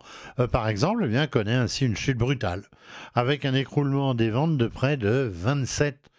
par 0.52 0.70
exemple, 0.70 1.02
eh 1.04 1.08
bien, 1.08 1.26
connaît 1.26 1.56
ainsi 1.56 1.84
une 1.84 1.98
chute 1.98 2.20
brutale, 2.20 2.62
avec 3.16 3.44
un 3.44 3.56
écroulement 3.56 4.14
des 4.14 4.30
ventes 4.30 4.56
de 4.56 4.68
près 4.68 4.98
de 4.98 5.28
27 5.34 6.12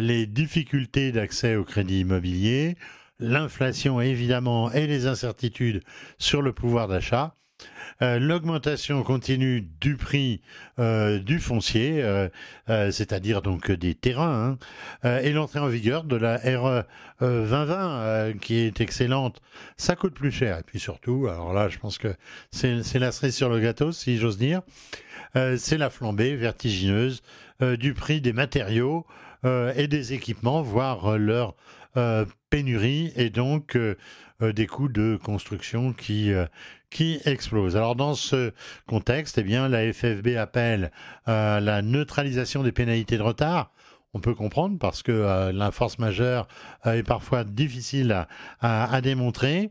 Les 0.00 0.26
difficultés 0.26 1.12
d'accès 1.12 1.54
au 1.54 1.62
crédit 1.62 2.00
immobilier, 2.00 2.76
l'inflation 3.20 4.00
évidemment 4.00 4.72
et 4.72 4.88
les 4.88 5.06
incertitudes 5.06 5.84
sur 6.18 6.42
le 6.42 6.52
pouvoir 6.52 6.88
d'achat. 6.88 7.36
Euh, 8.02 8.18
l'augmentation 8.18 9.02
continue 9.02 9.62
du 9.80 9.96
prix 9.96 10.42
euh, 10.78 11.18
du 11.18 11.38
foncier, 11.38 12.02
euh, 12.02 12.28
c'est-à-dire 12.90 13.40
donc 13.40 13.70
des 13.70 13.94
terrains, 13.94 14.58
hein, 15.02 15.18
et 15.22 15.32
l'entrée 15.32 15.60
en 15.60 15.68
vigueur 15.68 16.04
de 16.04 16.16
la 16.16 16.36
RE 16.36 16.84
2020 17.20 18.38
qui 18.40 18.56
est 18.56 18.80
excellente, 18.80 19.40
ça 19.76 19.96
coûte 19.96 20.14
plus 20.14 20.30
cher. 20.30 20.58
Et 20.58 20.62
puis 20.62 20.78
surtout, 20.78 21.26
alors 21.28 21.54
là, 21.54 21.68
je 21.68 21.78
pense 21.78 21.96
que 21.98 22.14
c'est 22.50 22.98
la 22.98 23.12
cerise 23.12 23.34
sur 23.34 23.48
le 23.48 23.60
gâteau, 23.60 23.92
si 23.92 24.18
j'ose 24.18 24.36
dire, 24.36 24.60
c'est 25.34 25.78
la 25.78 25.90
flambée 25.90 26.36
vertigineuse 26.36 27.22
du 27.60 27.94
prix 27.94 28.20
des 28.20 28.32
matériaux 28.32 29.06
et 29.44 29.86
des 29.86 30.12
équipements, 30.12 30.60
voire 30.60 31.16
leur 31.18 31.54
pénurie. 32.50 33.12
Et 33.16 33.30
donc 33.30 33.78
des 34.40 34.66
coûts 34.66 34.88
de 34.88 35.18
construction 35.22 35.92
qui, 35.92 36.32
qui 36.90 37.20
explose. 37.24 37.76
Alors 37.76 37.96
dans 37.96 38.14
ce 38.14 38.52
contexte, 38.86 39.38
eh 39.38 39.42
bien, 39.42 39.68
la 39.68 39.92
FFB 39.92 40.36
appelle 40.38 40.90
à 41.24 41.60
la 41.60 41.82
neutralisation 41.82 42.62
des 42.62 42.72
pénalités 42.72 43.18
de 43.18 43.22
retard. 43.22 43.70
On 44.16 44.20
peut 44.20 44.34
comprendre 44.34 44.78
parce 44.78 45.02
que 45.02 45.12
euh, 45.12 45.52
la 45.52 45.70
force 45.70 45.98
majeure 45.98 46.48
euh, 46.86 46.94
est 46.94 47.02
parfois 47.02 47.44
difficile 47.44 48.26
à, 48.60 49.00
démontrer. 49.02 49.70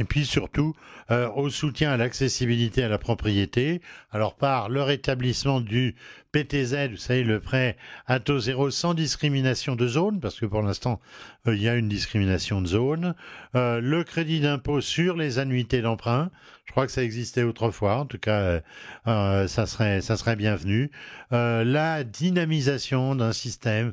Et 0.00 0.04
puis 0.04 0.24
surtout 0.24 0.74
euh, 1.10 1.28
au 1.30 1.50
soutien 1.50 1.90
à 1.90 1.96
l'accessibilité 1.96 2.82
à 2.82 2.88
la 2.88 2.96
propriété, 2.96 3.82
alors 4.10 4.34
par 4.34 4.70
le 4.70 4.82
rétablissement 4.82 5.60
du 5.60 5.94
PTZ, 6.32 6.88
vous 6.90 6.96
savez, 6.96 7.24
le 7.24 7.40
prêt 7.40 7.76
à 8.06 8.20
taux 8.20 8.38
zéro 8.38 8.70
sans 8.70 8.94
discrimination 8.94 9.76
de 9.76 9.86
zone, 9.86 10.18
parce 10.18 10.40
que 10.40 10.46
pour 10.46 10.62
l'instant, 10.62 11.00
euh, 11.46 11.54
il 11.54 11.62
y 11.62 11.68
a 11.68 11.74
une 11.74 11.88
discrimination 11.88 12.62
de 12.62 12.66
zone. 12.66 13.14
Euh, 13.54 13.80
le 13.80 14.02
crédit 14.02 14.40
d'impôt 14.40 14.80
sur 14.80 15.16
les 15.16 15.38
annuités 15.38 15.82
d'emprunt, 15.82 16.30
je 16.64 16.72
crois 16.72 16.86
que 16.86 16.92
ça 16.92 17.02
existait 17.02 17.42
autrefois, 17.42 17.98
en 17.98 18.06
tout 18.06 18.18
cas, 18.18 18.60
ça, 19.04 19.66
serait, 19.66 20.00
ça 20.00 20.16
serait 20.16 20.34
bienvenu. 20.34 20.90
la 21.30 22.02
dynamisation 22.02 23.14
d'un 23.14 23.32
système 23.32 23.92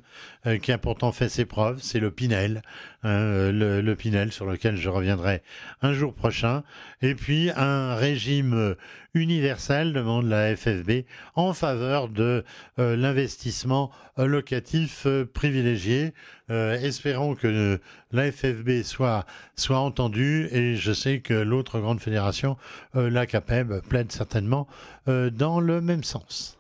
qui 0.61 0.71
a 0.71 0.77
pourtant 0.77 1.11
fait 1.11 1.27
ses 1.27 1.43
preuves, 1.43 1.79
c'est 1.81 1.99
le 1.99 2.11
Pinel, 2.11 2.61
hein, 3.03 3.51
le 3.51 3.93
Pinel 3.93 4.31
sur 4.31 4.45
lequel 4.45 4.77
je 4.77 4.87
reviendrai 4.87 5.43
un 5.81 5.91
jour 5.91 6.15
prochain. 6.15 6.63
Et 7.01 7.15
puis 7.15 7.49
un 7.55 7.95
régime 7.95 8.75
universel, 9.13 9.93
demande 9.93 10.27
la 10.27 10.55
FFB, 10.55 11.03
en 11.35 11.53
faveur 11.53 12.09
de 12.09 12.43
euh, 12.79 12.95
l'investissement 12.95 13.91
euh, 14.19 14.25
locatif 14.25 15.05
euh, 15.05 15.25
privilégié. 15.25 16.13
espérons 16.49 17.33
que 17.33 17.79
la 18.11 18.29
FFB 18.29 18.83
soit, 18.83 19.25
soit 19.55 19.79
entendue 19.79 20.49
et 20.51 20.75
je 20.75 20.91
sais 20.91 21.21
que 21.21 21.33
l'autre 21.33 21.79
grande 21.79 22.01
fédération, 22.01 22.57
la 22.93 23.25
CAPEB, 23.25 23.79
plaide 23.87 24.11
certainement 24.11 24.67
dans 25.07 25.61
le 25.61 25.79
même 25.79 26.03
sens. 26.03 26.57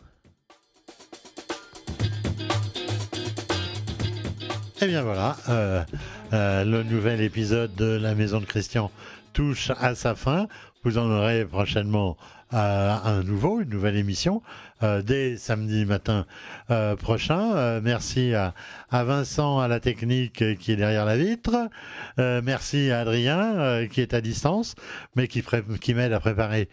Et 4.79 4.85
eh 4.85 4.87
bien 4.87 5.01
voilà, 5.01 5.35
le 6.31 6.83
nouvel 6.83 7.19
épisode 7.19 7.75
de 7.75 7.97
la 7.97 8.15
Maison 8.15 8.39
de 8.39 8.45
Christian 8.45 8.91
touche 9.33 9.71
à 9.79 9.95
sa 9.95 10.15
fin. 10.15 10.47
Vous 10.83 10.97
en 10.97 11.09
aurez 11.09 11.45
prochainement 11.45 12.17
un 12.51 13.23
nouveau, 13.23 13.61
une 13.61 13.69
nouvelle 13.69 13.95
émission 13.95 14.41
euh, 14.83 15.01
dès 15.01 15.37
samedi 15.37 15.85
matin 15.85 16.25
euh, 16.69 16.95
prochain. 16.95 17.55
Euh, 17.55 17.81
merci 17.83 18.33
à, 18.33 18.53
Vincent 18.91 19.59
à 19.59 19.67
la 19.67 19.79
technique 19.79 20.57
qui 20.57 20.71
est 20.71 20.75
derrière 20.75 21.05
la 21.05 21.17
vitre. 21.17 21.69
merci 22.17 22.91
à 22.91 22.99
Adrien 22.99 23.87
qui 23.87 24.01
est 24.01 24.13
à 24.13 24.21
distance, 24.21 24.75
mais 25.15 25.27
qui, 25.27 25.43
qui 25.79 25.93
m'aide 25.93 26.11
à 26.11 26.19
préparer 26.19 26.67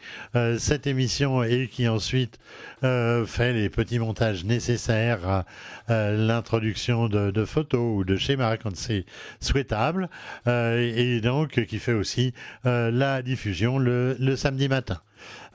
cette 0.59 0.87
émission 0.87 1.43
et 1.45 1.69
qui 1.69 1.87
ensuite 1.87 2.39
fait 2.81 3.53
les 3.53 3.69
petits 3.71 4.01
montages 4.01 4.45
nécessaires 4.45 5.45
à 5.89 6.11
l'introduction 6.13 7.09
de, 7.09 7.45
photos 7.45 7.99
ou 7.99 8.05
de 8.05 8.17
schémas 8.17 8.57
quand 8.57 8.77
c'est 8.77 9.05
souhaitable, 9.41 10.09
et 10.47 11.21
donc 11.23 11.65
qui 11.65 11.79
fait 11.79 11.95
aussi 11.95 12.35
la 12.65 13.23
diffusion 13.23 13.79
le 13.79 14.35
samedi 14.37 14.69
matin. 14.69 15.01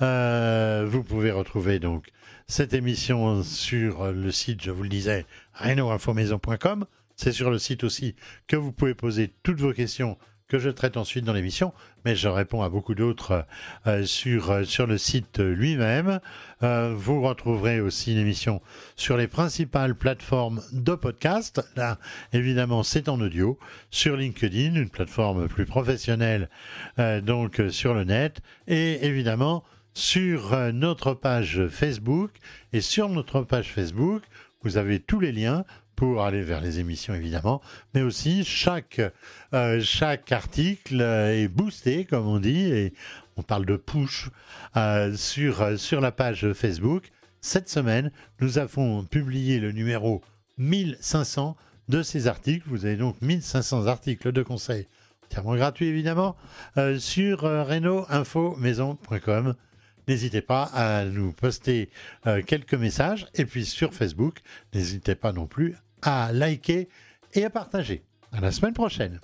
Euh, 0.02 0.86
vous 0.88 1.04
pouvez 1.04 1.32
retrouver 1.32 1.80
donc 1.80 2.08
cette 2.48 2.74
émission 2.74 3.44
sur 3.44 4.12
le 4.12 4.32
site, 4.32 4.64
je 4.64 4.72
vous 4.72 4.84
le 4.84 4.90
disais, 4.90 5.26
reno-infomaison.com. 5.54 6.86
C'est 7.16 7.32
sur 7.32 7.50
le 7.50 7.60
site 7.60 7.84
aussi 7.84 8.16
que 8.48 8.56
vous 8.56 8.72
pouvez 8.72 8.96
poser 8.96 9.34
toutes 9.44 9.60
vos 9.60 9.74
questions 9.74 10.18
que 10.48 10.60
je 10.60 10.70
traite 10.70 10.98
ensuite 10.98 11.26
dans 11.26 11.34
l'émission, 11.34 11.74
mais 12.06 12.16
je 12.16 12.28
réponds 12.28 12.62
à 12.62 12.70
beaucoup 12.70 12.94
d'autres 12.96 13.46
euh, 13.88 14.06
sur, 14.06 14.52
euh, 14.52 14.64
sur 14.66 14.86
le 14.86 14.98
site 14.98 15.40
lui-même. 15.40 16.20
vous 16.62 17.22
retrouverez 17.22 17.82
aussi 17.82 18.14
l'émission 18.14 18.62
sur 18.96 19.18
les 19.18 19.28
principales 19.28 19.96
plateformes 19.96 20.62
de 20.72 20.96
podcast. 20.96 21.62
Là, 21.76 21.98
évidemment, 22.34 22.84
c'est 22.84 23.10
en 23.10 23.20
audio. 23.20 23.58
Sur 23.90 24.16
LinkedIn, 24.16 24.76
une 24.76 24.90
plateforme 24.90 25.48
plus 25.48 25.66
professionnelle, 25.66 26.50
donc 27.24 27.62
sur 27.70 27.94
le 27.94 28.04
net. 28.04 28.42
Et 28.68 29.06
évidemment, 29.06 29.64
sur 29.94 30.54
euh, 30.54 30.72
notre 30.72 31.14
page 31.14 31.68
Facebook. 31.68 32.32
Et 32.72 32.80
sur 32.82 33.10
notre 33.10 33.42
page 33.42 33.72
Facebook, 33.72 34.24
vous 34.62 34.78
avez 34.78 35.00
tous 35.00 35.20
les 35.20 35.32
liens 35.32 35.66
pour 35.96 36.24
aller 36.24 36.42
vers 36.42 36.62
les 36.62 36.80
émissions 36.80 37.14
évidemment, 37.14 37.62
mais 37.94 38.02
aussi 38.02 38.44
chaque, 38.44 39.00
euh, 39.54 39.80
chaque 39.82 40.32
article 40.32 41.00
est 41.02 41.48
boosté, 41.48 42.06
comme 42.06 42.26
on 42.28 42.40
dit, 42.40 42.66
et 42.66 42.96
on 43.38 43.44
parle 43.44 43.68
de 43.68 43.78
push 43.78 44.32
euh, 44.76 45.16
sur, 45.16 45.80
sur 45.80 46.02
la 46.02 46.12
page 46.12 46.52
Facebook. 46.54 47.12
Cette 47.42 47.70
semaine, 47.70 48.12
nous 48.42 48.58
avons 48.58 49.04
publié 49.04 49.60
le 49.60 49.72
numéro 49.72 50.24
1500 50.58 51.56
de 51.90 52.02
ces 52.02 52.26
articles. 52.28 52.68
Vous 52.68 52.86
avez 52.86 52.96
donc 52.96 53.22
1500 53.22 53.86
articles 53.86 54.32
de 54.32 54.42
conseils 54.42 54.88
entièrement 55.26 55.56
gratuits 55.56 55.88
évidemment 55.88 56.36
sur 56.98 57.42
reno-info-maison.com. 57.42 59.56
N'hésitez 60.08 60.42
pas 60.42 60.64
à 60.74 61.06
nous 61.06 61.32
poster 61.32 61.90
euh, 62.28 62.42
quelques 62.46 62.74
messages. 62.74 63.28
Et 63.36 63.46
puis 63.46 63.66
sur 63.66 63.94
Facebook, 63.94 64.40
n'hésitez 64.74 65.16
pas 65.16 65.32
non 65.32 65.48
plus 65.48 65.76
à 66.02 66.32
liker 66.34 66.90
et 67.34 67.46
à 67.46 67.50
partager. 67.50 68.04
À 68.32 68.42
la 68.42 68.52
semaine 68.52 68.74
prochaine. 68.74 69.20